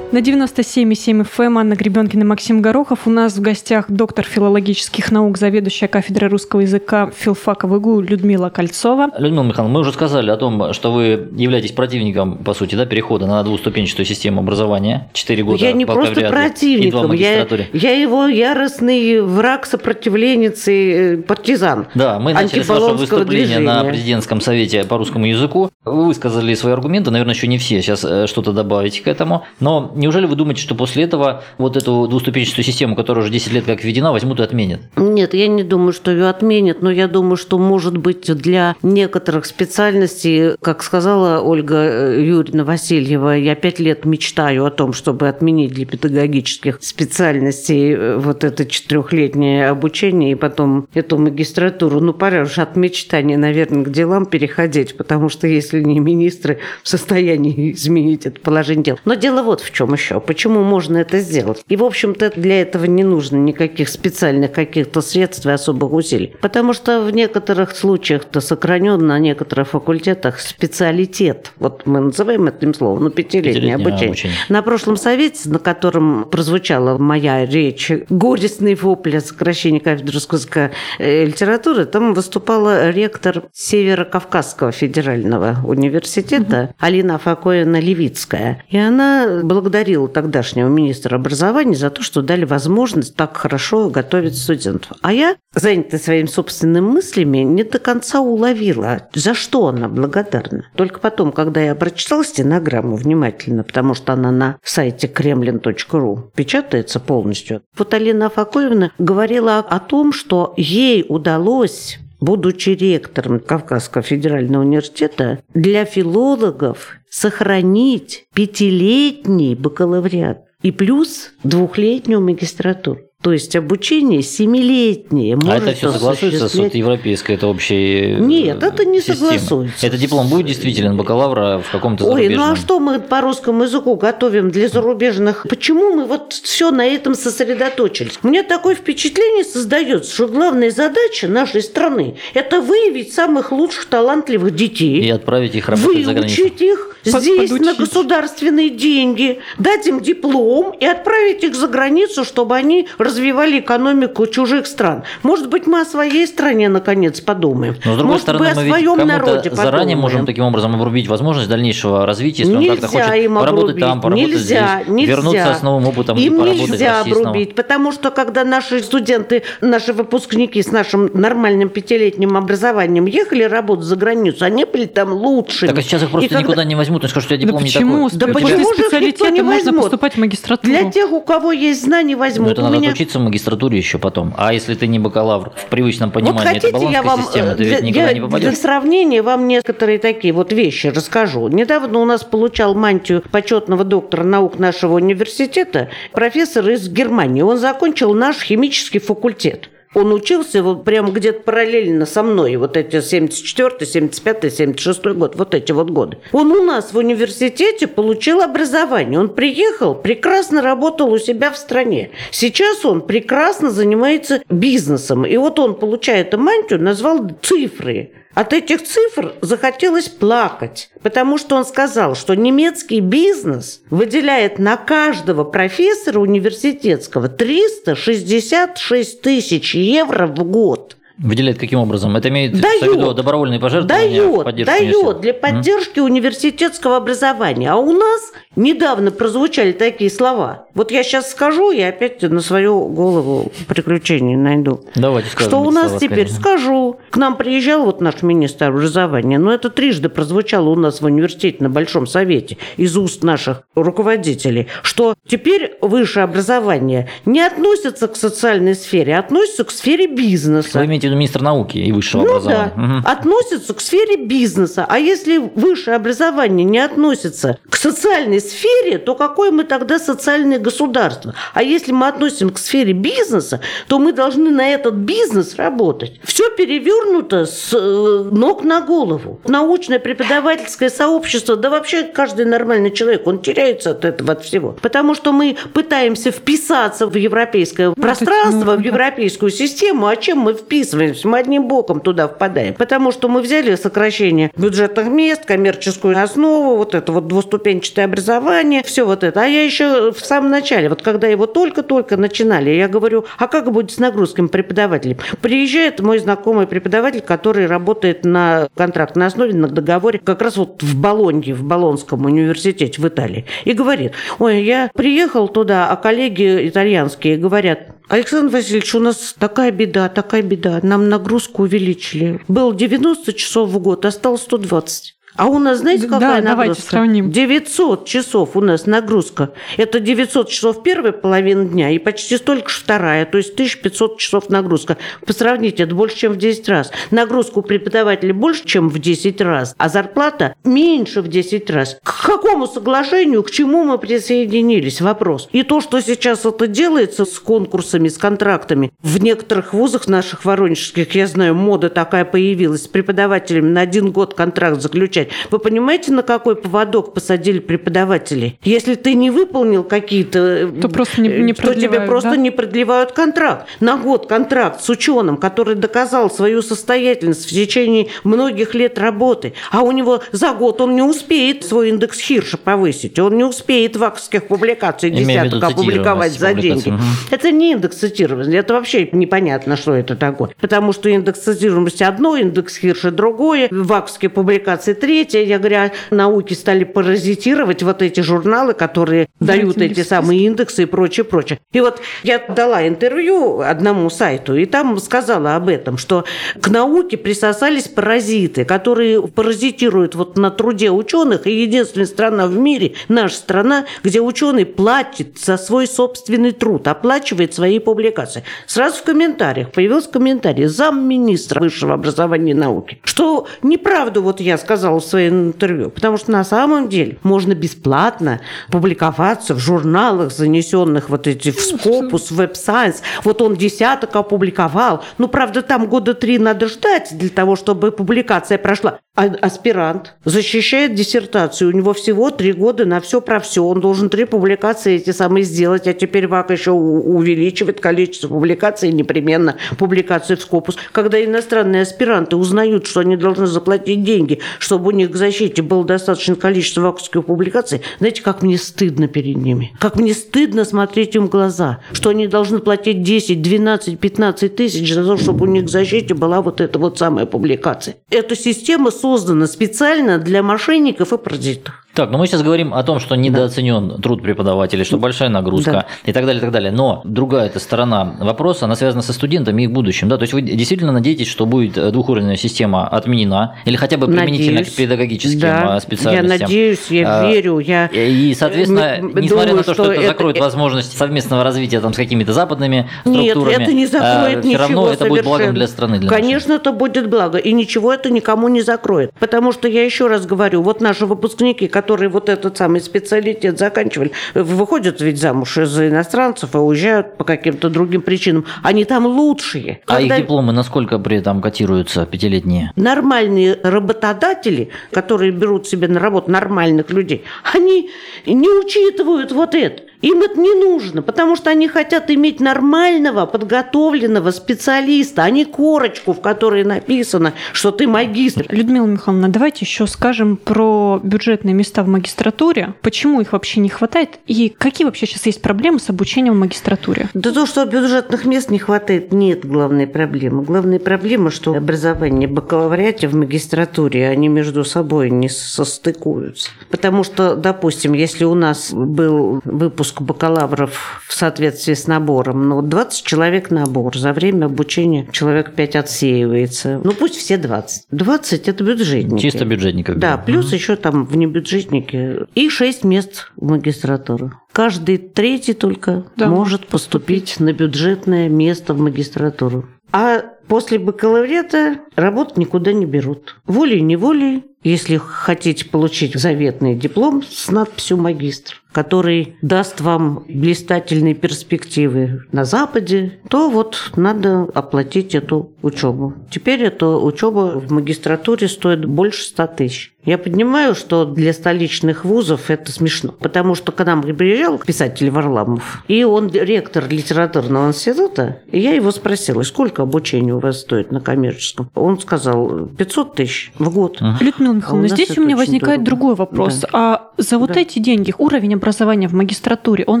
На 0.20 0.22
97,7 0.22 1.26
FM 1.26 1.58
Анна 1.58 1.72
Гребенкина, 1.72 2.26
Максим 2.26 2.60
Горохов. 2.60 3.06
У 3.06 3.10
нас 3.10 3.38
в 3.38 3.40
гостях 3.40 3.90
доктор 3.90 4.26
филологических 4.26 5.10
наук, 5.10 5.38
заведующая 5.38 5.88
кафедрой 5.88 6.28
русского 6.28 6.60
языка 6.60 7.10
филфака 7.16 7.66
ВГУ 7.66 8.02
Людмила 8.02 8.50
Кольцова. 8.50 9.08
Людмила 9.16 9.44
Михайловна, 9.44 9.72
мы 9.72 9.80
уже 9.80 9.92
сказали 9.92 10.30
о 10.30 10.36
том, 10.36 10.74
что 10.74 10.92
вы 10.92 11.30
являетесь 11.34 11.72
противником, 11.72 12.36
по 12.36 12.52
сути, 12.52 12.74
да, 12.74 12.84
перехода 12.84 13.26
на 13.26 13.42
двуступенчатую 13.42 14.04
систему 14.04 14.40
образования. 14.40 15.08
Четыре 15.14 15.42
года 15.42 15.64
я 15.64 15.72
не 15.72 15.86
просто 15.86 16.20
в 16.20 16.28
противником, 16.28 17.00
я, 17.00 17.08
магистратуре. 17.08 17.70
я 17.72 17.92
его 17.98 18.26
яростный 18.26 19.22
враг, 19.22 19.64
сопротивленец 19.64 20.68
и 20.68 20.90
э, 20.90 21.16
партизан. 21.16 21.86
Да, 21.94 22.18
мы 22.18 22.34
начали 22.34 22.60
с 22.60 22.68
вашего 22.68 22.92
выступления 22.92 23.58
на 23.58 23.80
движения. 23.80 23.88
президентском 23.88 24.42
совете 24.42 24.84
по 24.84 24.98
русскому 24.98 25.24
языку. 25.24 25.70
Вы 25.86 26.04
высказали 26.04 26.52
свои 26.52 26.74
аргументы, 26.74 27.10
наверное, 27.10 27.32
еще 27.32 27.46
не 27.46 27.56
все. 27.56 27.80
Сейчас 27.80 28.04
э, 28.04 28.26
что-то 28.26 28.52
добавите 28.52 29.00
к 29.00 29.08
этому. 29.08 29.44
Но 29.60 29.90
неужели 30.10 30.26
вы 30.26 30.34
думаете, 30.34 30.60
что 30.60 30.74
после 30.74 31.04
этого 31.04 31.44
вот 31.56 31.76
эту 31.76 32.08
двуступенчатую 32.08 32.64
систему, 32.64 32.96
которая 32.96 33.22
уже 33.24 33.32
10 33.32 33.52
лет 33.52 33.64
как 33.64 33.84
введена, 33.84 34.10
возьмут 34.10 34.40
и 34.40 34.42
отменят? 34.42 34.80
Нет, 34.96 35.34
я 35.34 35.46
не 35.46 35.62
думаю, 35.62 35.92
что 35.92 36.10
ее 36.10 36.28
отменят, 36.28 36.82
но 36.82 36.90
я 36.90 37.06
думаю, 37.06 37.36
что, 37.36 37.58
может 37.58 37.96
быть, 37.96 38.26
для 38.36 38.74
некоторых 38.82 39.46
специальностей, 39.46 40.56
как 40.60 40.82
сказала 40.82 41.40
Ольга 41.40 41.76
э, 41.76 42.24
Юрьевна 42.24 42.64
Васильева, 42.64 43.36
я 43.36 43.54
пять 43.54 43.78
лет 43.78 44.04
мечтаю 44.04 44.64
о 44.64 44.70
том, 44.70 44.92
чтобы 44.92 45.28
отменить 45.28 45.72
для 45.72 45.86
педагогических 45.86 46.78
специальностей 46.80 47.94
э, 47.94 48.16
вот 48.16 48.42
это 48.42 48.66
четырехлетнее 48.66 49.68
обучение 49.68 50.32
и 50.32 50.34
потом 50.34 50.88
эту 50.92 51.18
магистратуру. 51.18 52.00
Ну, 52.00 52.12
пора 52.12 52.42
уже 52.42 52.62
от 52.62 52.74
мечтаний, 52.74 53.36
наверное, 53.36 53.84
к 53.84 53.92
делам 53.92 54.26
переходить, 54.26 54.96
потому 54.96 55.28
что 55.28 55.46
если 55.46 55.80
не 55.80 56.00
министры 56.00 56.58
в 56.82 56.88
состоянии 56.88 57.72
изменить 57.74 58.26
это 58.26 58.40
положение 58.40 58.90
дел. 58.90 58.98
Но 59.04 59.14
дело 59.14 59.42
вот 59.42 59.60
в 59.60 59.70
чем 59.70 59.94
еще. 60.00 60.20
Почему 60.20 60.62
можно 60.62 60.98
это 60.98 61.18
сделать? 61.20 61.62
И, 61.68 61.76
в 61.76 61.84
общем-то, 61.84 62.32
для 62.34 62.62
этого 62.62 62.86
не 62.86 63.04
нужно 63.04 63.36
никаких 63.36 63.88
специальных 63.88 64.52
каких-то 64.52 65.00
средств 65.00 65.46
и 65.46 65.50
особых 65.50 65.92
усилий. 65.92 66.34
Потому 66.40 66.72
что 66.72 67.02
в 67.02 67.10
некоторых 67.10 67.76
случаях-то 67.76 68.40
сохранен 68.40 69.06
на 69.06 69.18
некоторых 69.18 69.68
факультетах 69.68 70.40
специалитет. 70.40 71.52
Вот 71.58 71.86
мы 71.86 72.00
называем 72.00 72.46
этим 72.46 72.74
словом, 72.74 73.04
ну, 73.04 73.10
пятилетнее, 73.10 73.54
Пятилетнее 73.54 73.74
обучение. 73.74 74.06
обучение. 74.06 74.36
На 74.48 74.62
прошлом 74.62 74.96
совете, 74.96 75.48
на 75.48 75.58
котором 75.58 76.24
прозвучала 76.24 76.98
моя 76.98 77.44
речь, 77.44 77.90
горестный 78.08 78.74
вопль 78.74 79.16
о 79.16 79.20
сокращении 79.20 79.78
кафедры 79.78 80.14
русского 80.14 80.38
языка 80.38 80.70
и 80.98 81.26
литературы, 81.26 81.84
там 81.84 82.14
выступала 82.14 82.90
ректор 82.90 83.44
Северо-Кавказского 83.52 84.72
федерального 84.72 85.58
университета 85.64 86.74
Алина 86.78 87.18
Факоевна 87.18 87.80
Левицкая. 87.80 88.64
И 88.68 88.78
она 88.78 89.40
благодарила 89.80 90.08
тогдашнего 90.08 90.68
министра 90.68 91.16
образования 91.16 91.74
за 91.74 91.88
то, 91.88 92.02
что 92.02 92.20
дали 92.20 92.44
возможность 92.44 93.16
так 93.16 93.36
хорошо 93.36 93.88
готовить 93.88 94.36
студентов. 94.36 94.98
А 95.00 95.12
я, 95.12 95.36
занятая 95.54 95.98
своими 95.98 96.26
собственными 96.26 96.86
мыслями, 96.86 97.38
не 97.38 97.64
до 97.64 97.78
конца 97.78 98.20
уловила, 98.20 99.08
за 99.14 99.32
что 99.32 99.68
она 99.68 99.88
благодарна. 99.88 100.66
Только 100.76 101.00
потом, 101.00 101.32
когда 101.32 101.62
я 101.62 101.74
прочитала 101.74 102.24
стенограмму 102.24 102.96
внимательно, 102.96 103.64
потому 103.64 103.94
что 103.94 104.12
она 104.12 104.30
на 104.30 104.58
сайте 104.62 105.06
kremlin.ru 105.06 106.30
печатается 106.34 107.00
полностью, 107.00 107.62
вот 107.78 107.94
Алина 107.94 108.26
Афакоевна 108.26 108.92
говорила 108.98 109.58
о 109.58 109.80
том, 109.80 110.12
что 110.12 110.52
ей 110.58 111.06
удалось 111.08 111.98
будучи 112.20 112.70
ректором 112.70 113.40
Кавказского 113.40 114.02
федерального 114.02 114.62
университета, 114.62 115.42
для 115.54 115.84
филологов 115.84 116.96
сохранить 117.10 118.24
пятилетний 118.34 119.54
бакалавриат 119.54 120.44
и 120.62 120.70
плюс 120.70 121.32
двухлетнюю 121.42 122.20
магистратуру. 122.20 123.00
То 123.22 123.32
есть 123.34 123.54
обучение 123.54 124.22
семилетнее 124.22 125.36
может 125.36 125.50
а 125.50 125.56
это 125.56 125.74
все 125.76 125.92
согласуется 125.92 126.38
с 126.38 126.40
вот 126.40 126.46
осуществлять- 126.46 126.74
европейской 126.74 127.32
это 127.32 127.48
общей 127.48 128.14
э, 128.14 128.18
Нет, 128.18 128.62
это 128.62 128.86
не 128.86 129.00
системой? 129.00 129.38
согласуется. 129.38 129.86
Это 129.86 129.98
диплом 129.98 130.28
будет 130.28 130.46
действителен 130.46 130.96
бакалавра 130.96 131.58
в 131.58 131.70
каком-то 131.70 132.04
Ой, 132.04 132.10
зарубежном? 132.22 132.46
ну 132.46 132.52
а 132.52 132.56
что 132.56 132.80
мы 132.80 132.98
по 132.98 133.20
русскому 133.20 133.64
языку 133.64 133.96
готовим 133.96 134.50
для 134.50 134.68
зарубежных? 134.68 135.46
Почему 135.50 135.92
мы 135.96 136.06
вот 136.06 136.32
все 136.32 136.70
на 136.70 136.86
этом 136.86 137.14
сосредоточились? 137.14 138.18
У 138.22 138.28
меня 138.28 138.42
такое 138.42 138.74
впечатление 138.74 139.44
создается, 139.44 140.14
что 140.14 140.26
главная 140.26 140.70
задача 140.70 141.28
нашей 141.28 141.62
страны– 141.62 142.16
это 142.34 142.62
выявить 142.62 143.12
самых 143.12 143.52
лучших 143.52 143.84
талантливых 143.84 144.54
детей. 144.54 145.02
И 145.04 145.10
отправить 145.10 145.54
их 145.54 145.68
работать 145.68 146.06
за 146.06 146.14
границей. 146.14 146.44
Выучить 146.44 146.62
их 146.62 146.96
здесь 147.04 147.50
на 147.50 147.58
подучить. 147.58 147.78
государственные 147.78 148.70
деньги, 148.70 149.40
дать 149.58 149.86
им 149.86 150.00
диплом 150.00 150.74
и 150.78 150.86
отправить 150.86 151.44
их 151.44 151.54
за 151.54 151.68
границу, 151.68 152.24
чтобы 152.24 152.56
они 152.56 152.88
развивали 153.10 153.60
экономику 153.60 154.26
чужих 154.26 154.66
стран. 154.66 155.02
Может 155.22 155.48
быть, 155.48 155.66
мы 155.66 155.80
о 155.80 155.84
своей 155.84 156.26
стране 156.26 156.68
наконец 156.68 157.20
подумаем. 157.20 157.76
Но 157.84 157.94
с 157.94 157.96
другой 157.96 158.12
Может 158.12 158.22
стороны, 158.22 158.44
быть, 158.46 158.54
мы 158.56 158.60
о 158.60 158.64
ведь 158.64 158.72
своем 158.72 158.96
кому-то 158.96 159.06
народе 159.18 159.50
заранее 159.50 159.72
подумаем. 159.72 159.98
можем 159.98 160.26
таким 160.26 160.44
образом 160.44 160.74
обрубить 160.74 161.08
возможность 161.08 161.48
дальнейшего 161.48 162.06
развития, 162.06 162.42
если 162.44 162.54
он 162.56 162.64
как-то 162.66 162.86
Нельзя 162.86 163.04
хочет 163.06 163.24
им 163.24 163.34
поработать 163.34 163.62
обрубить. 163.64 163.80
там, 163.84 164.00
поработать 164.00 164.28
нельзя, 164.34 164.80
здесь, 164.84 164.88
нельзя. 164.94 165.12
вернуться 165.16 165.54
с 165.58 165.62
новым 165.62 165.88
опытом 165.88 166.16
и 166.18 166.22
Им 166.22 166.38
поработать 166.38 166.60
в 166.68 166.70
нельзя 166.70 167.00
обрубить, 167.00 167.54
потому 167.54 167.92
что 167.92 168.10
когда 168.10 168.44
наши 168.44 168.80
студенты, 168.82 169.42
наши 169.60 169.92
выпускники 169.92 170.62
с 170.62 170.70
нашим 170.70 171.10
нормальным 171.14 171.68
пятилетним 171.68 172.36
образованием 172.36 173.06
ехали 173.06 173.42
работать 173.44 173.84
за 173.84 173.96
границу, 173.96 174.44
они 174.44 174.64
были 174.64 174.86
там 174.86 175.12
лучшими. 175.12 175.68
Так 175.68 175.78
а 175.78 175.82
сейчас 175.82 176.02
их 176.02 176.08
И 176.08 176.12
просто 176.12 176.28
когда- 176.28 176.42
никуда 176.42 176.64
не 176.64 176.74
возьмут, 176.74 177.02
они 177.02 177.10
скажут, 177.10 177.26
что 177.26 177.34
у 177.34 177.38
тебя 177.38 177.46
Да 177.46 177.52
диплом 177.58 177.62
почему? 177.62 178.04
не 178.04 178.10
такой. 178.10 178.18
Да 178.18 178.26
После 178.32 178.56
почему 178.56 178.74
же 178.74 178.82
их 178.96 179.00
никто 179.08 179.28
не 179.28 179.42
можно 179.42 179.56
возьмет? 179.64 179.82
поступать 179.82 180.14
в 180.14 180.18
магистратуру. 180.18 180.72
Для 180.72 180.90
тех, 180.90 181.10
у 181.12 181.20
кого 181.20 181.52
есть 181.52 181.82
знания, 181.84 182.16
возьмут. 182.16 182.48
Ну, 182.48 182.52
это 182.52 182.62
У 182.64 182.70
меня 182.70 182.90
учиться 183.00 183.18
в 183.18 183.22
магистратуре 183.22 183.78
еще 183.78 183.98
потом. 183.98 184.34
А 184.36 184.52
если 184.52 184.74
ты 184.74 184.86
не 184.86 184.98
бакалавр 184.98 185.52
в 185.56 185.66
привычном 185.66 186.10
понимании 186.10 186.38
вот 186.38 186.48
хотите, 186.48 186.68
этой 186.68 186.92
я 186.92 187.02
баллонской 187.02 187.02
вам 187.02 187.24
системы, 187.24 187.50
ты 187.50 187.64
для, 187.64 187.76
ведь 187.76 187.82
никогда 187.82 188.08
я 188.08 188.12
не 188.12 188.20
для 188.20 188.28
попадешь. 188.28 188.58
сравнения 188.58 189.22
вам 189.22 189.48
некоторые 189.48 189.98
такие 189.98 190.34
вот 190.34 190.52
вещи 190.52 190.88
расскажу. 190.88 191.48
Недавно 191.48 191.98
у 192.00 192.04
нас 192.04 192.22
получал 192.24 192.74
мантию 192.74 193.22
почетного 193.30 193.84
доктора 193.84 194.24
наук 194.24 194.58
нашего 194.58 194.94
университета 194.94 195.88
профессор 196.12 196.68
из 196.68 196.88
Германии. 196.88 197.42
Он 197.42 197.58
закончил 197.58 198.14
наш 198.14 198.42
химический 198.42 199.00
факультет. 199.00 199.70
Он 199.92 200.12
учился 200.12 200.62
вот 200.62 200.84
прямо 200.84 201.10
где-то 201.10 201.40
параллельно 201.40 202.06
со 202.06 202.22
мной, 202.22 202.54
вот 202.54 202.76
эти 202.76 203.00
74 203.00 203.84
75 203.84 204.54
76 204.54 205.04
год, 205.06 205.34
вот 205.34 205.52
эти 205.52 205.72
вот 205.72 205.90
годы. 205.90 206.18
Он 206.30 206.52
у 206.52 206.62
нас 206.62 206.92
в 206.92 206.98
университете 206.98 207.88
получил 207.88 208.40
образование. 208.40 209.18
Он 209.18 209.28
приехал, 209.28 209.96
прекрасно 209.96 210.62
работал 210.62 211.12
у 211.12 211.18
себя 211.18 211.50
в 211.50 211.56
стране. 211.56 212.12
Сейчас 212.30 212.84
он 212.84 213.00
прекрасно 213.00 213.72
занимается 213.72 214.42
бизнесом. 214.48 215.26
И 215.26 215.36
вот 215.36 215.58
он, 215.58 215.74
получая 215.74 216.20
эту 216.20 216.38
мантию, 216.38 216.80
назвал 216.80 217.28
цифры. 217.42 218.12
От 218.34 218.52
этих 218.52 218.84
цифр 218.84 219.34
захотелось 219.40 220.08
плакать, 220.08 220.90
потому 221.02 221.36
что 221.36 221.56
он 221.56 221.64
сказал, 221.64 222.14
что 222.14 222.34
немецкий 222.34 223.00
бизнес 223.00 223.82
выделяет 223.90 224.60
на 224.60 224.76
каждого 224.76 225.42
профессора 225.42 226.20
университетского 226.20 227.28
366 227.28 229.20
тысяч 229.20 229.74
евро 229.74 230.28
в 230.28 230.44
год. 230.44 230.96
Выделяет 231.22 231.58
каким 231.58 231.80
образом? 231.80 232.16
Это 232.16 232.30
имеет 232.30 232.54
в 232.56 232.60
Дает. 232.60 232.82
виду 232.82 233.12
добровольные 233.12 233.60
пожертвования 233.60 234.22
в 234.22 234.42
Дает, 234.42 234.66
дает 234.66 235.20
для 235.20 235.34
поддержки 235.34 236.00
университетского 236.00 236.96
образования. 236.96 237.70
А 237.70 237.76
у 237.76 237.92
нас 237.92 238.32
недавно 238.56 239.10
прозвучали 239.10 239.72
такие 239.72 240.10
слова. 240.10 240.66
Вот 240.74 240.90
я 240.90 241.02
сейчас 241.02 241.30
скажу, 241.30 241.72
и 241.72 241.80
опять 241.80 242.22
на 242.22 242.40
свою 242.40 242.86
голову 242.86 243.52
приключения 243.68 244.36
найду. 244.36 244.80
Давайте 244.94 245.28
скажем 245.30 245.50
Что 245.50 245.60
у 245.60 245.70
нас 245.70 245.88
слова 245.88 246.00
теперь? 246.00 246.28
скорее. 246.28 246.40
Скажу. 246.40 246.96
К 247.10 247.16
нам 247.18 247.36
приезжал 247.36 247.84
вот 247.84 248.00
наш 248.00 248.22
министр 248.22 248.68
образования, 248.68 249.38
но 249.38 249.52
это 249.52 249.68
трижды 249.68 250.08
прозвучало 250.08 250.70
у 250.70 250.76
нас 250.76 251.02
в 251.02 251.04
университете 251.04 251.58
на 251.60 251.68
Большом 251.68 252.06
Совете 252.06 252.56
из 252.78 252.96
уст 252.96 253.22
наших 253.22 253.62
руководителей, 253.74 254.68
что 254.82 255.14
теперь 255.28 255.76
высшее 255.82 256.24
образование 256.24 257.08
не 257.26 257.40
относится 257.42 258.08
к 258.08 258.16
социальной 258.16 258.74
сфере, 258.74 259.16
а 259.16 259.20
относится 259.20 259.64
к 259.64 259.70
сфере 259.70 260.06
бизнеса. 260.06 260.78
Вы 260.78 260.86
имеете 260.86 261.08
в 261.08 261.09
виду 261.10 261.18
министр 261.18 261.42
науки 261.42 261.78
и 261.78 261.92
высшего 261.92 262.22
Ну 262.22 262.30
образования? 262.36 262.72
да, 262.76 262.82
Мгм. 262.82 263.02
относится 263.06 263.74
к 263.74 263.80
сфере 263.80 264.16
бизнеса. 264.16 264.86
А 264.88 264.98
если 264.98 265.38
высшее 265.38 265.96
образование 265.96 266.64
не 266.64 266.78
относится 266.78 267.58
к 267.68 267.76
социальной 267.76 268.40
сфере, 268.40 268.98
то 268.98 269.14
какое 269.14 269.50
мы 269.50 269.64
тогда 269.64 269.98
социальное 269.98 270.58
государство? 270.58 271.34
А 271.54 271.62
если 271.62 271.92
мы 271.92 272.08
относим 272.08 272.50
к 272.50 272.58
сфере 272.58 272.92
бизнеса, 272.92 273.60
то 273.88 273.98
мы 273.98 274.12
должны 274.12 274.50
на 274.50 274.68
этот 274.68 274.94
бизнес 274.94 275.56
работать. 275.56 276.20
Все 276.24 276.50
перевернуто 276.50 277.46
с 277.46 277.70
э, 277.72 278.28
ног 278.30 278.64
на 278.64 278.80
голову. 278.80 279.40
Научное 279.46 279.98
преподавательское 279.98 280.88
сообщество, 280.90 281.56
да 281.56 281.70
вообще 281.70 282.04
каждый 282.04 282.46
нормальный 282.46 282.90
человек, 282.90 283.26
он 283.26 283.40
теряется 283.40 283.90
от 283.90 284.04
этого, 284.04 284.32
от 284.32 284.44
всего. 284.44 284.76
Потому 284.80 285.14
что 285.14 285.32
мы 285.32 285.56
пытаемся 285.72 286.30
вписаться 286.30 287.06
в 287.06 287.14
европейское 287.16 287.90
пространство, 287.92 288.76
в 288.76 288.80
европейскую 288.80 289.50
систему, 289.50 290.06
а 290.06 290.16
чем 290.16 290.38
мы 290.38 290.54
вписываемся? 291.00 291.28
Мы 291.28 291.38
одним 291.38 291.68
боком 291.68 292.00
туда 292.00 292.28
впадаем. 292.28 292.74
Потому 292.74 293.12
что 293.12 293.28
мы 293.28 293.40
взяли 293.40 293.74
сокращение 293.74 294.50
бюджетных 294.56 295.08
мест, 295.08 295.44
коммерческую 295.44 296.20
основу, 296.20 296.76
вот 296.76 296.94
это 296.94 297.12
вот 297.12 297.26
двуступенчатое 297.26 298.04
образование, 298.04 298.82
все 298.84 299.04
вот 299.04 299.24
это. 299.24 299.42
А 299.42 299.46
я 299.46 299.64
еще 299.64 300.12
в 300.12 300.20
самом 300.20 300.50
начале, 300.50 300.88
вот 300.88 301.02
когда 301.02 301.26
его 301.26 301.46
только-только 301.46 302.16
начинали, 302.16 302.70
я 302.70 302.88
говорю, 302.88 303.24
а 303.38 303.48
как 303.48 303.70
будет 303.72 303.90
с 303.90 303.98
нагрузками 303.98 304.48
преподавателей? 304.48 305.16
Приезжает 305.40 306.00
мой 306.00 306.18
знакомый 306.18 306.66
преподаватель, 306.66 307.20
который 307.20 307.66
работает 307.66 308.24
на 308.24 308.68
контрактной 308.76 309.26
основе, 309.26 309.54
на 309.54 309.68
договоре, 309.68 310.20
как 310.22 310.42
раз 310.42 310.56
вот 310.56 310.82
в 310.82 311.00
Болонье, 311.00 311.54
в 311.54 311.62
Болонском 311.62 312.24
университете 312.24 313.00
в 313.00 313.08
Италии, 313.08 313.46
и 313.64 313.72
говорит, 313.72 314.12
ой, 314.38 314.62
я 314.62 314.90
приехал 314.94 315.48
туда, 315.48 315.88
а 315.88 315.96
коллеги 315.96 316.68
итальянские 316.68 317.36
говорят, 317.36 317.80
Александр 318.10 318.52
Васильевич, 318.52 318.92
у 318.96 318.98
нас 318.98 319.36
такая 319.38 319.70
беда, 319.70 320.08
такая 320.08 320.42
беда. 320.42 320.80
Нам 320.82 321.08
нагрузку 321.08 321.62
увеличили. 321.62 322.40
Было 322.48 322.74
90 322.74 323.32
часов 323.34 323.70
в 323.70 323.78
год, 323.78 324.04
а 324.04 324.10
стало 324.10 324.36
120. 324.36 325.14
А 325.40 325.46
у 325.46 325.58
нас, 325.58 325.78
знаете, 325.78 326.06
Да, 326.06 326.18
какая 326.18 326.42
давайте 326.42 326.68
нагрузка? 326.72 326.90
сравним. 326.90 327.30
900 327.30 328.04
часов 328.04 328.56
у 328.56 328.60
нас 328.60 328.84
нагрузка. 328.84 329.52
Это 329.78 329.98
900 329.98 330.50
часов 330.50 330.82
первая 330.82 331.12
половина 331.12 331.64
дня 331.64 331.88
и 331.88 331.98
почти 331.98 332.36
столько 332.36 332.68
же 332.68 332.78
вторая, 332.78 333.24
то 333.24 333.38
есть 333.38 333.54
1500 333.54 334.18
часов 334.18 334.50
нагрузка. 334.50 334.98
Посравните, 335.24 335.84
это 335.84 335.94
больше, 335.94 336.18
чем 336.18 336.32
в 336.32 336.36
10 336.36 336.68
раз. 336.68 336.92
Нагрузка 337.10 337.60
у 337.60 337.62
преподавателя 337.62 338.34
больше, 338.34 338.66
чем 338.66 338.90
в 338.90 338.98
10 338.98 339.40
раз, 339.40 339.74
а 339.78 339.88
зарплата 339.88 340.54
меньше 340.62 341.22
в 341.22 341.28
10 341.28 341.70
раз. 341.70 341.98
К 342.02 342.26
какому 342.26 342.66
соглашению, 342.66 343.42
к 343.42 343.50
чему 343.50 343.84
мы 343.84 343.96
присоединились? 343.96 345.00
Вопрос. 345.00 345.48
И 345.52 345.62
то, 345.62 345.80
что 345.80 346.02
сейчас 346.02 346.44
это 346.44 346.66
делается 346.66 347.24
с 347.24 347.38
конкурсами, 347.38 348.08
с 348.08 348.18
контрактами, 348.18 348.92
в 349.02 349.22
некоторых 349.22 349.72
вузах 349.72 350.06
наших 350.06 350.44
воронежских, 350.44 351.14
я 351.14 351.26
знаю, 351.26 351.54
мода 351.54 351.88
такая 351.88 352.26
появилась, 352.26 352.82
с 352.82 352.88
преподавателями 352.88 353.70
на 353.70 353.80
один 353.80 354.12
год 354.12 354.34
контракт 354.34 354.82
заключать. 354.82 355.29
Вы 355.50 355.58
понимаете, 355.58 356.12
на 356.12 356.22
какой 356.22 356.56
поводок 356.56 357.14
посадили 357.14 357.58
преподавателей? 357.58 358.58
Если 358.62 358.94
ты 358.94 359.14
не 359.14 359.30
выполнил 359.30 359.84
какие-то... 359.84 360.70
То 360.80 360.88
просто 360.88 361.20
не- 361.20 361.28
не 361.28 361.52
то 361.52 361.74
тебе 361.74 362.00
просто 362.00 362.30
да? 362.30 362.36
не 362.36 362.50
продлевают 362.50 363.12
контракт. 363.12 363.66
На 363.80 363.96
год 363.96 364.26
контракт 364.26 364.82
с 364.82 364.88
ученым, 364.88 365.36
который 365.36 365.74
доказал 365.74 366.30
свою 366.30 366.62
состоятельность 366.62 367.46
в 367.46 367.50
течение 367.50 368.08
многих 368.24 368.74
лет 368.74 368.98
работы. 368.98 369.54
А 369.70 369.82
у 369.82 369.92
него 369.92 370.22
за 370.32 370.52
год 370.52 370.80
он 370.80 370.94
не 370.94 371.02
успеет 371.02 371.64
свой 371.64 371.90
индекс 371.90 372.18
Хирша 372.18 372.56
повысить. 372.56 373.18
Он 373.18 373.36
не 373.36 373.44
успеет 373.44 373.96
ваковских 373.96 374.46
публикаций 374.46 375.10
десяток 375.10 375.62
опубликовать 375.62 376.32
за 376.32 376.54
деньги. 376.54 376.90
Мгм. 376.90 377.00
Это 377.30 377.50
не 377.50 377.72
индекс 377.72 377.96
цитирования. 377.96 378.60
Это 378.60 378.74
вообще 378.74 379.08
непонятно, 379.12 379.76
что 379.76 379.94
это 379.94 380.16
такое. 380.16 380.50
Потому 380.60 380.92
что 380.92 381.08
индекс 381.08 381.40
цитируемости 381.40 382.02
одно, 382.02 382.36
индекс 382.36 382.76
Хирша 382.76 383.10
другое, 383.10 383.68
ваковские 383.70 384.30
публикации 384.30 384.94
третье. 385.10 385.42
Я 385.42 385.58
говорю, 385.58 385.76
а 385.76 385.90
науки 386.14 386.54
стали 386.54 386.84
паразитировать 386.84 387.82
вот 387.82 388.00
эти 388.00 388.20
журналы, 388.20 388.74
которые 388.74 389.26
дают 389.40 389.76
Рейтинги 389.76 390.00
эти 390.00 390.08
самые 390.08 390.46
индексы 390.46 390.84
и 390.84 390.86
прочее, 390.86 391.24
прочее. 391.24 391.58
И 391.72 391.80
вот 391.80 392.00
я 392.22 392.38
дала 392.38 392.86
интервью 392.86 393.60
одному 393.60 394.08
сайту, 394.08 394.54
и 394.54 394.66
там 394.66 394.98
сказала 395.00 395.56
об 395.56 395.68
этом, 395.68 395.98
что 395.98 396.24
к 396.60 396.68
науке 396.68 397.16
присосались 397.16 397.88
паразиты, 397.88 398.64
которые 398.64 399.20
паразитируют 399.26 400.14
вот 400.14 400.38
на 400.38 400.52
труде 400.52 400.92
ученых, 400.92 401.48
и 401.48 401.62
единственная 401.62 402.06
страна 402.06 402.46
в 402.46 402.56
мире, 402.56 402.94
наша 403.08 403.34
страна, 403.34 403.86
где 404.04 404.20
ученый 404.20 404.64
платит 404.64 405.40
за 405.40 405.56
свой 405.56 405.88
собственный 405.88 406.52
труд, 406.52 406.86
оплачивает 406.86 407.52
свои 407.52 407.80
публикации. 407.80 408.44
Сразу 408.68 408.98
в 408.98 409.02
комментариях 409.02 409.72
появился 409.72 410.08
комментарий 410.08 410.66
замминистра 410.66 411.58
высшего 411.58 411.94
образования 411.94 412.52
и 412.52 412.54
науки, 412.54 413.00
что 413.02 413.48
неправду 413.62 414.22
вот 414.22 414.40
я 414.40 414.56
сказала 414.56 414.99
в 415.00 415.04
своем 415.04 415.48
интервью, 415.48 415.90
потому 415.90 416.16
что 416.16 416.30
на 416.30 416.44
самом 416.44 416.88
деле 416.88 417.18
можно 417.22 417.54
бесплатно 417.54 418.40
публиковаться 418.70 419.54
в 419.54 419.58
журналах, 419.58 420.32
занесенных 420.32 421.08
вот 421.08 421.26
эти 421.26 421.50
в 421.50 421.58
Scopus, 421.58 422.32
в 422.32 422.40
Web 422.40 422.52
Science. 422.52 422.96
Вот 423.24 423.42
он 423.42 423.56
десяток 423.56 424.14
опубликовал. 424.16 425.02
Ну, 425.18 425.28
правда, 425.28 425.62
там 425.62 425.86
года 425.86 426.14
три 426.14 426.38
надо 426.38 426.68
ждать 426.68 427.08
для 427.12 427.30
того, 427.30 427.56
чтобы 427.56 427.92
публикация 427.92 428.58
прошла. 428.58 428.98
А 429.16 429.24
аспирант 429.24 430.14
защищает 430.24 430.94
диссертацию. 430.94 431.70
У 431.70 431.76
него 431.76 431.92
всего 431.92 432.30
три 432.30 432.52
года 432.52 432.84
на 432.84 433.00
все 433.00 433.20
про 433.20 433.40
все. 433.40 433.64
Он 433.64 433.80
должен 433.80 434.08
три 434.08 434.24
публикации 434.24 434.94
эти 434.94 435.10
самые 435.10 435.42
сделать. 435.42 435.88
А 435.88 435.92
теперь 435.92 436.28
ВАК 436.28 436.52
еще 436.52 436.70
увеличивает 436.70 437.80
количество 437.80 438.28
публикаций, 438.28 438.92
непременно 438.92 439.56
публикацию 439.78 440.36
в 440.36 440.40
Scopus. 440.40 440.76
Когда 440.92 441.22
иностранные 441.22 441.82
аспиранты 441.82 442.36
узнают, 442.36 442.86
что 442.86 443.00
они 443.00 443.16
должны 443.16 443.46
заплатить 443.46 444.04
деньги, 444.04 444.40
чтобы 444.58 444.89
них 444.90 445.10
к 445.10 445.16
защите 445.16 445.62
было 445.62 445.84
достаточное 445.84 446.36
количество 446.36 446.82
ваковских 446.82 447.24
публикаций, 447.24 447.82
знаете, 447.98 448.22
как 448.22 448.42
мне 448.42 448.58
стыдно 448.58 449.08
перед 449.08 449.36
ними. 449.36 449.72
Как 449.78 449.96
мне 449.96 450.14
стыдно 450.14 450.64
смотреть 450.64 451.14
им 451.16 451.26
в 451.26 451.30
глаза, 451.30 451.80
что 451.92 452.10
они 452.10 452.26
должны 452.26 452.58
платить 452.58 453.02
10, 453.02 453.42
12, 453.42 453.98
15 453.98 454.56
тысяч 454.56 454.92
за 454.92 455.04
то, 455.04 455.16
чтобы 455.16 455.46
у 455.46 455.50
них 455.50 455.66
к 455.66 455.68
защите 455.68 456.14
была 456.14 456.42
вот 456.42 456.60
эта 456.60 456.78
вот 456.78 456.98
самая 456.98 457.26
публикация. 457.26 457.96
Эта 458.10 458.36
система 458.36 458.90
создана 458.90 459.46
специально 459.46 460.18
для 460.18 460.42
мошенников 460.42 461.12
и 461.12 461.18
паразитов. 461.18 461.74
Так, 462.00 462.10
ну 462.12 462.16
мы 462.16 462.26
сейчас 462.26 462.40
говорим 462.42 462.72
о 462.72 462.82
том, 462.82 462.98
что 462.98 463.14
недооценен 463.14 464.00
труд 464.00 464.22
преподавателей, 464.22 464.84
что 464.84 464.96
большая 464.96 465.28
нагрузка 465.28 465.70
Да. 465.70 465.86
и 466.06 466.14
так 466.14 466.24
далее, 466.24 466.38
и 466.38 466.40
так 466.40 466.50
далее. 466.50 466.72
Но 466.72 467.02
другая 467.04 467.48
эта 467.48 467.58
сторона 467.58 468.16
вопроса, 468.20 468.64
она 468.64 468.74
связана 468.74 469.02
со 469.02 469.12
студентами 469.12 469.60
и 469.60 469.64
их 469.66 469.72
будущим. 469.72 470.08
Да? 470.08 470.16
То 470.16 470.22
есть 470.22 470.32
вы 470.32 470.40
действительно 470.40 470.92
надеетесь, 470.92 471.26
что 471.28 471.44
будет 471.44 471.76
э, 471.76 471.90
двухуровневая 471.90 472.36
система 472.38 472.88
отменена 472.88 473.56
или 473.66 473.76
хотя 473.76 473.98
бы 473.98 474.06
применительно 474.06 474.60
Надеюсь. 474.60 474.72
к 474.72 474.76
педагогическим 474.76 475.40
Да, 475.40 475.76
э, 475.76 475.80
специальностям? 475.80 476.38
Я 476.38 476.46
надеюсь, 476.46 476.86
я 476.88 477.20
А, 477.20 477.26
верю, 477.30 477.58
я... 477.58 477.86
И, 477.92 478.32
соответственно, 478.32 478.80
М, 478.80 479.08
несмотря 479.08 479.28
думаю, 479.28 479.56
на 479.56 479.62
то, 479.62 479.74
что, 479.74 479.74
что 479.74 479.92
это, 479.92 480.00
это- 480.00 480.08
закроет 480.08 480.36
э- 480.38 480.40
возможность 480.40 480.96
совместного 480.96 481.44
развития 481.44 481.80
там, 481.80 481.92
с 481.92 481.96
какими-то 481.96 482.32
западными 482.32 482.88
Нет, 483.04 483.32
структурами, 483.32 483.62
это 483.62 483.72
не 483.74 483.84
закроет 483.86 484.38
все 484.40 484.48
ничего 484.48 484.58
равно 484.62 484.88
это 484.90 485.04
будет 485.04 485.24
благом 485.24 485.54
для 485.54 485.66
страны. 485.66 485.98
Для 485.98 486.08
нашей. 486.10 486.22
Конечно, 486.22 486.52
это 486.54 486.72
будет 486.72 487.10
благо. 487.10 487.36
И 487.36 487.52
ничего 487.52 487.92
это 487.92 488.10
никому 488.10 488.48
не 488.48 488.62
закроет. 488.62 489.12
Потому 489.18 489.52
что 489.52 489.68
я 489.68 489.84
еще 489.84 490.06
раз 490.06 490.24
говорю, 490.24 490.62
вот 490.62 490.80
наши 490.80 491.04
выпускники, 491.04 491.68
которые 491.68 491.89
вот 491.96 492.28
этот 492.28 492.56
самый 492.56 492.80
специалитет 492.80 493.58
заканчивали, 493.58 494.12
выходят 494.34 495.00
ведь 495.00 495.20
замуж 495.20 495.58
из 495.58 495.78
иностранцев 495.78 496.54
и 496.54 496.58
уезжают 496.58 497.16
по 497.16 497.24
каким-то 497.24 497.68
другим 497.68 498.02
причинам. 498.02 498.44
Они 498.62 498.84
там 498.84 499.06
лучшие. 499.06 499.80
А 499.86 499.96
Когда 499.96 500.16
их 500.16 500.22
дипломы 500.22 500.52
насколько 500.52 500.98
при 500.98 501.18
этом 501.18 501.40
котируются 501.40 502.06
пятилетние? 502.06 502.72
Нормальные 502.76 503.58
работодатели, 503.62 504.70
которые 504.92 505.32
берут 505.32 505.66
себе 505.66 505.88
на 505.88 506.00
работу 506.00 506.30
нормальных 506.30 506.90
людей, 506.90 507.24
они 507.52 507.90
не 508.26 508.48
учитывают 508.48 509.32
вот 509.32 509.54
это. 509.54 509.89
Им 510.02 510.22
это 510.22 510.40
не 510.40 510.54
нужно, 510.54 511.02
потому 511.02 511.36
что 511.36 511.50
они 511.50 511.68
хотят 511.68 512.10
иметь 512.10 512.40
нормального, 512.40 513.26
подготовленного 513.26 514.30
специалиста, 514.30 515.24
а 515.24 515.30
не 515.30 515.44
корочку, 515.44 516.14
в 516.14 516.20
которой 516.20 516.64
написано, 516.64 517.34
что 517.52 517.70
ты 517.70 517.86
магистр. 517.86 518.46
Людмила 518.48 518.86
Михайловна, 518.86 519.28
давайте 519.28 519.64
еще 519.64 519.86
скажем 519.86 520.36
про 520.36 521.00
бюджетные 521.02 521.54
места 521.54 521.82
в 521.82 521.88
магистратуре. 521.88 522.74
Почему 522.80 523.20
их 523.20 523.32
вообще 523.32 523.60
не 523.60 523.68
хватает? 523.68 524.20
И 524.26 524.48
какие 524.56 524.86
вообще 524.86 525.06
сейчас 525.06 525.26
есть 525.26 525.42
проблемы 525.42 525.78
с 525.78 525.90
обучением 525.90 526.34
в 526.34 526.38
магистратуре? 526.38 527.08
Да 527.12 527.32
то, 527.32 527.44
что 527.44 527.66
бюджетных 527.66 528.24
мест 528.24 528.50
не 528.50 528.58
хватает, 528.58 529.12
нет 529.12 529.44
главной 529.44 529.86
проблемы. 529.86 530.42
Главная 530.42 530.78
проблема, 530.78 531.30
что 531.30 531.54
образование 531.54 532.26
бакалавриате 532.26 533.06
в 533.06 533.14
магистратуре, 533.14 534.08
они 534.08 534.28
между 534.28 534.64
собой 534.64 535.10
не 535.10 535.28
состыкуются. 535.28 536.50
Потому 536.70 537.04
что, 537.04 537.34
допустим, 537.34 537.92
если 537.92 538.24
у 538.24 538.34
нас 538.34 538.72
был 538.72 539.40
выпуск 539.44 539.89
бакалавров 539.98 541.02
в 541.06 541.12
соответствии 541.12 541.74
с 541.74 541.86
набором, 541.86 542.48
ну, 542.48 542.62
20 542.62 543.04
человек 543.04 543.50
набор, 543.50 543.96
за 543.96 544.12
время 544.12 544.46
обучения 544.46 545.08
человек 545.12 545.54
5 545.54 545.76
отсеивается. 545.76 546.80
Ну, 546.82 546.92
пусть 546.92 547.16
все 547.16 547.36
20. 547.36 547.86
20– 547.90 548.48
это 548.48 548.64
бюджетники. 548.64 549.22
Чисто 549.22 549.44
бюджетников. 549.44 549.98
Да, 549.98 550.16
берем. 550.16 550.24
плюс 550.24 550.52
еще 550.52 550.76
там 550.76 551.04
внебюджетники. 551.04 552.26
И 552.34 552.48
6 552.48 552.84
мест 552.84 553.30
в 553.36 553.50
магистратуру. 553.50 554.32
Каждый 554.52 554.98
третий 554.98 555.54
только 555.54 556.04
Да, 556.16 556.28
может 556.28 556.66
поступить 556.66 557.40
на 557.40 557.52
бюджетное 557.52 558.28
место 558.28 558.74
в 558.74 558.80
магистратуру. 558.80 559.66
А 559.92 560.22
после 560.50 560.80
бакалавриата 560.80 561.78
работать 561.94 562.36
никуда 562.36 562.72
не 562.72 562.84
берут. 562.84 563.36
Волей-неволей, 563.46 564.42
если 564.64 564.98
хотите 564.98 565.64
получить 565.64 566.14
заветный 566.14 566.74
диплом 566.74 567.22
с 567.22 567.50
надписью 567.50 567.96
«магистр», 567.96 568.60
который 568.72 569.36
даст 569.42 569.80
вам 569.80 570.24
блистательные 570.28 571.14
перспективы 571.14 572.24
на 572.32 572.44
Западе, 572.44 573.18
то 573.28 573.48
вот 573.48 573.92
надо 573.96 574.48
оплатить 574.54 575.14
эту 575.14 575.52
учебу. 575.62 576.14
Теперь 576.30 576.62
эта 576.62 576.88
учеба 576.88 577.58
в 577.58 577.72
магистратуре 577.72 578.48
стоит 578.48 578.84
больше 578.84 579.22
100 579.24 579.46
тысяч. 579.46 579.94
Я 580.04 580.18
понимаю, 580.18 580.74
что 580.74 581.04
для 581.04 581.32
столичных 581.32 582.04
вузов 582.04 582.50
это 582.50 582.72
смешно, 582.72 583.12
потому 583.12 583.54
что 583.54 583.70
к 583.72 583.84
нам 583.84 584.02
приезжал 584.02 584.58
писатель 584.58 585.10
Варламов, 585.10 585.84
и 585.88 586.04
он 586.04 586.30
ректор 586.30 586.88
литературного 586.88 587.68
института, 587.68 588.40
и 588.50 588.60
я 588.60 588.72
его 588.72 588.92
спросила, 588.92 589.42
сколько 589.42 589.82
обучение 589.82 590.34
у 590.40 590.42
вас 590.42 590.60
стоит 590.60 590.90
на 590.90 591.00
коммерческом? 591.00 591.70
Он 591.74 591.98
сказал, 592.00 592.66
500 592.66 593.14
тысяч 593.14 593.52
в 593.58 593.72
год. 593.72 594.00
Людмила 594.20 594.52
Михайловна, 594.54 594.88
А 594.88 594.92
у 594.92 594.94
здесь 594.96 595.16
у 595.16 595.22
меня 595.22 595.36
возникает 595.36 595.84
дорого. 595.84 595.84
другой 595.84 596.14
вопрос. 596.16 596.58
Да. 596.60 596.68
А 596.72 597.10
за 597.18 597.38
вот 597.38 597.52
Да. 597.52 597.60
эти 597.60 597.78
деньги 597.78 598.12
уровень 598.18 598.54
образования 598.54 599.08
в 599.08 599.12
магистратуре, 599.14 599.84
он 599.86 600.00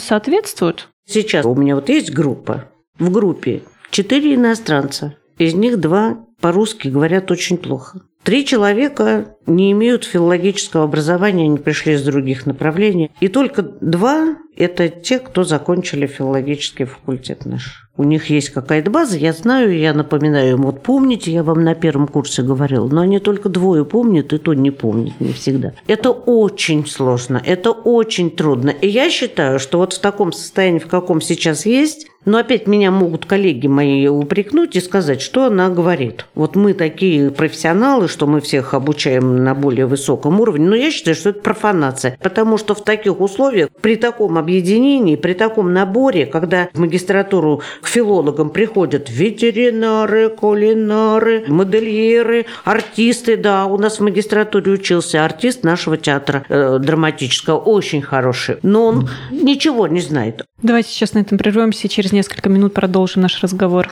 соответствует? 0.00 0.88
Сейчас 1.06 1.44
у 1.44 1.54
меня 1.54 1.74
вот 1.74 1.88
есть 1.88 2.12
группа. 2.12 2.64
В 2.98 3.10
группе 3.10 3.62
четыре 3.90 4.34
иностранца. 4.34 5.14
Из 5.38 5.54
них 5.54 5.78
два 5.80 6.18
по-русски 6.40 6.88
говорят 6.88 7.30
очень 7.30 7.58
плохо. 7.58 8.00
Три 8.24 8.44
человека 8.44 9.36
не 9.48 9.72
имеют 9.72 10.04
филологического 10.04 10.84
образования, 10.84 11.44
они 11.44 11.58
пришли 11.58 11.94
из 11.94 12.02
других 12.02 12.46
направлений. 12.46 13.10
И 13.20 13.28
только 13.28 13.62
два– 13.62 14.36
это 14.56 14.88
те, 14.88 15.18
кто 15.18 15.44
закончили 15.44 16.06
филологический 16.06 16.84
факультет 16.84 17.46
наш. 17.46 17.88
У 17.96 18.04
них 18.04 18.30
есть 18.30 18.50
какая-то 18.50 18.92
база, 18.92 19.16
я 19.16 19.32
знаю, 19.32 19.76
я 19.76 19.92
напоминаю 19.92 20.52
им, 20.52 20.62
вот 20.62 20.84
помните, 20.84 21.32
я 21.32 21.42
вам 21.42 21.64
на 21.64 21.74
первом 21.74 22.06
курсе 22.06 22.42
говорил, 22.42 22.88
но 22.88 23.00
они 23.00 23.18
только 23.18 23.48
двое 23.48 23.84
помнят, 23.84 24.32
и 24.32 24.38
то 24.38 24.54
не 24.54 24.70
помнят 24.70 25.20
не 25.20 25.32
всегда. 25.32 25.72
Это 25.88 26.10
очень 26.10 26.86
сложно, 26.86 27.42
это 27.44 27.72
очень 27.72 28.30
трудно. 28.30 28.70
И 28.70 28.86
я 28.86 29.10
считаю, 29.10 29.58
что 29.58 29.78
вот 29.78 29.94
в 29.94 30.00
таком 30.00 30.32
состоянии, 30.32 30.78
в 30.78 30.86
каком 30.86 31.20
сейчас 31.20 31.66
есть, 31.66 32.06
но 32.24 32.38
опять 32.38 32.66
меня 32.66 32.90
могут 32.90 33.24
коллеги 33.24 33.66
мои 33.66 34.06
упрекнуть 34.06 34.76
и 34.76 34.80
сказать, 34.80 35.20
что 35.20 35.46
она 35.46 35.70
говорит. 35.70 36.26
Вот 36.34 36.56
мы 36.56 36.74
такие 36.74 37.30
профессионалы, 37.30 38.06
что 38.06 38.26
мы 38.26 38.40
всех 38.40 38.74
обучаем 38.74 39.37
на 39.38 39.54
более 39.54 39.86
высоком 39.86 40.40
уровне. 40.40 40.66
Но 40.66 40.76
я 40.76 40.90
считаю, 40.90 41.14
что 41.14 41.30
это 41.30 41.40
профанация. 41.40 42.18
Потому 42.22 42.58
что 42.58 42.74
в 42.74 42.84
таких 42.84 43.20
условиях, 43.20 43.68
при 43.80 43.96
таком 43.96 44.38
объединении, 44.38 45.16
при 45.16 45.34
таком 45.34 45.72
наборе, 45.72 46.26
когда 46.26 46.68
в 46.72 46.78
магистратуру 46.78 47.62
к 47.82 47.86
филологам 47.86 48.50
приходят 48.50 49.10
ветеринары, 49.10 50.28
кулинары, 50.28 51.44
модельеры, 51.48 52.46
артисты. 52.64 53.36
Да, 53.36 53.66
у 53.66 53.78
нас 53.78 53.98
в 53.98 54.02
магистратуре 54.02 54.72
учился 54.72 55.24
артист 55.24 55.64
нашего 55.64 55.96
театра 55.96 56.44
э, 56.48 56.78
драматического, 56.78 57.58
очень 57.58 58.02
хороший. 58.02 58.56
Но 58.62 58.86
он 58.86 59.08
ничего 59.30 59.86
не 59.86 60.00
знает. 60.00 60.44
Давайте 60.62 60.90
сейчас 60.90 61.14
на 61.14 61.20
этом 61.20 61.38
прервемся 61.38 61.86
и 61.86 61.90
через 61.90 62.12
несколько 62.12 62.48
минут 62.48 62.74
продолжим 62.74 63.22
наш 63.22 63.40
разговор. 63.42 63.88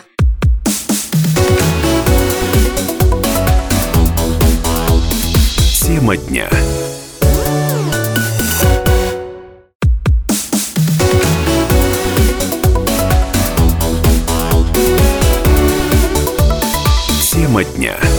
Тема 5.96 6.16
дня. 6.16 6.50
Тема 17.32 17.64
дня. 17.64 18.15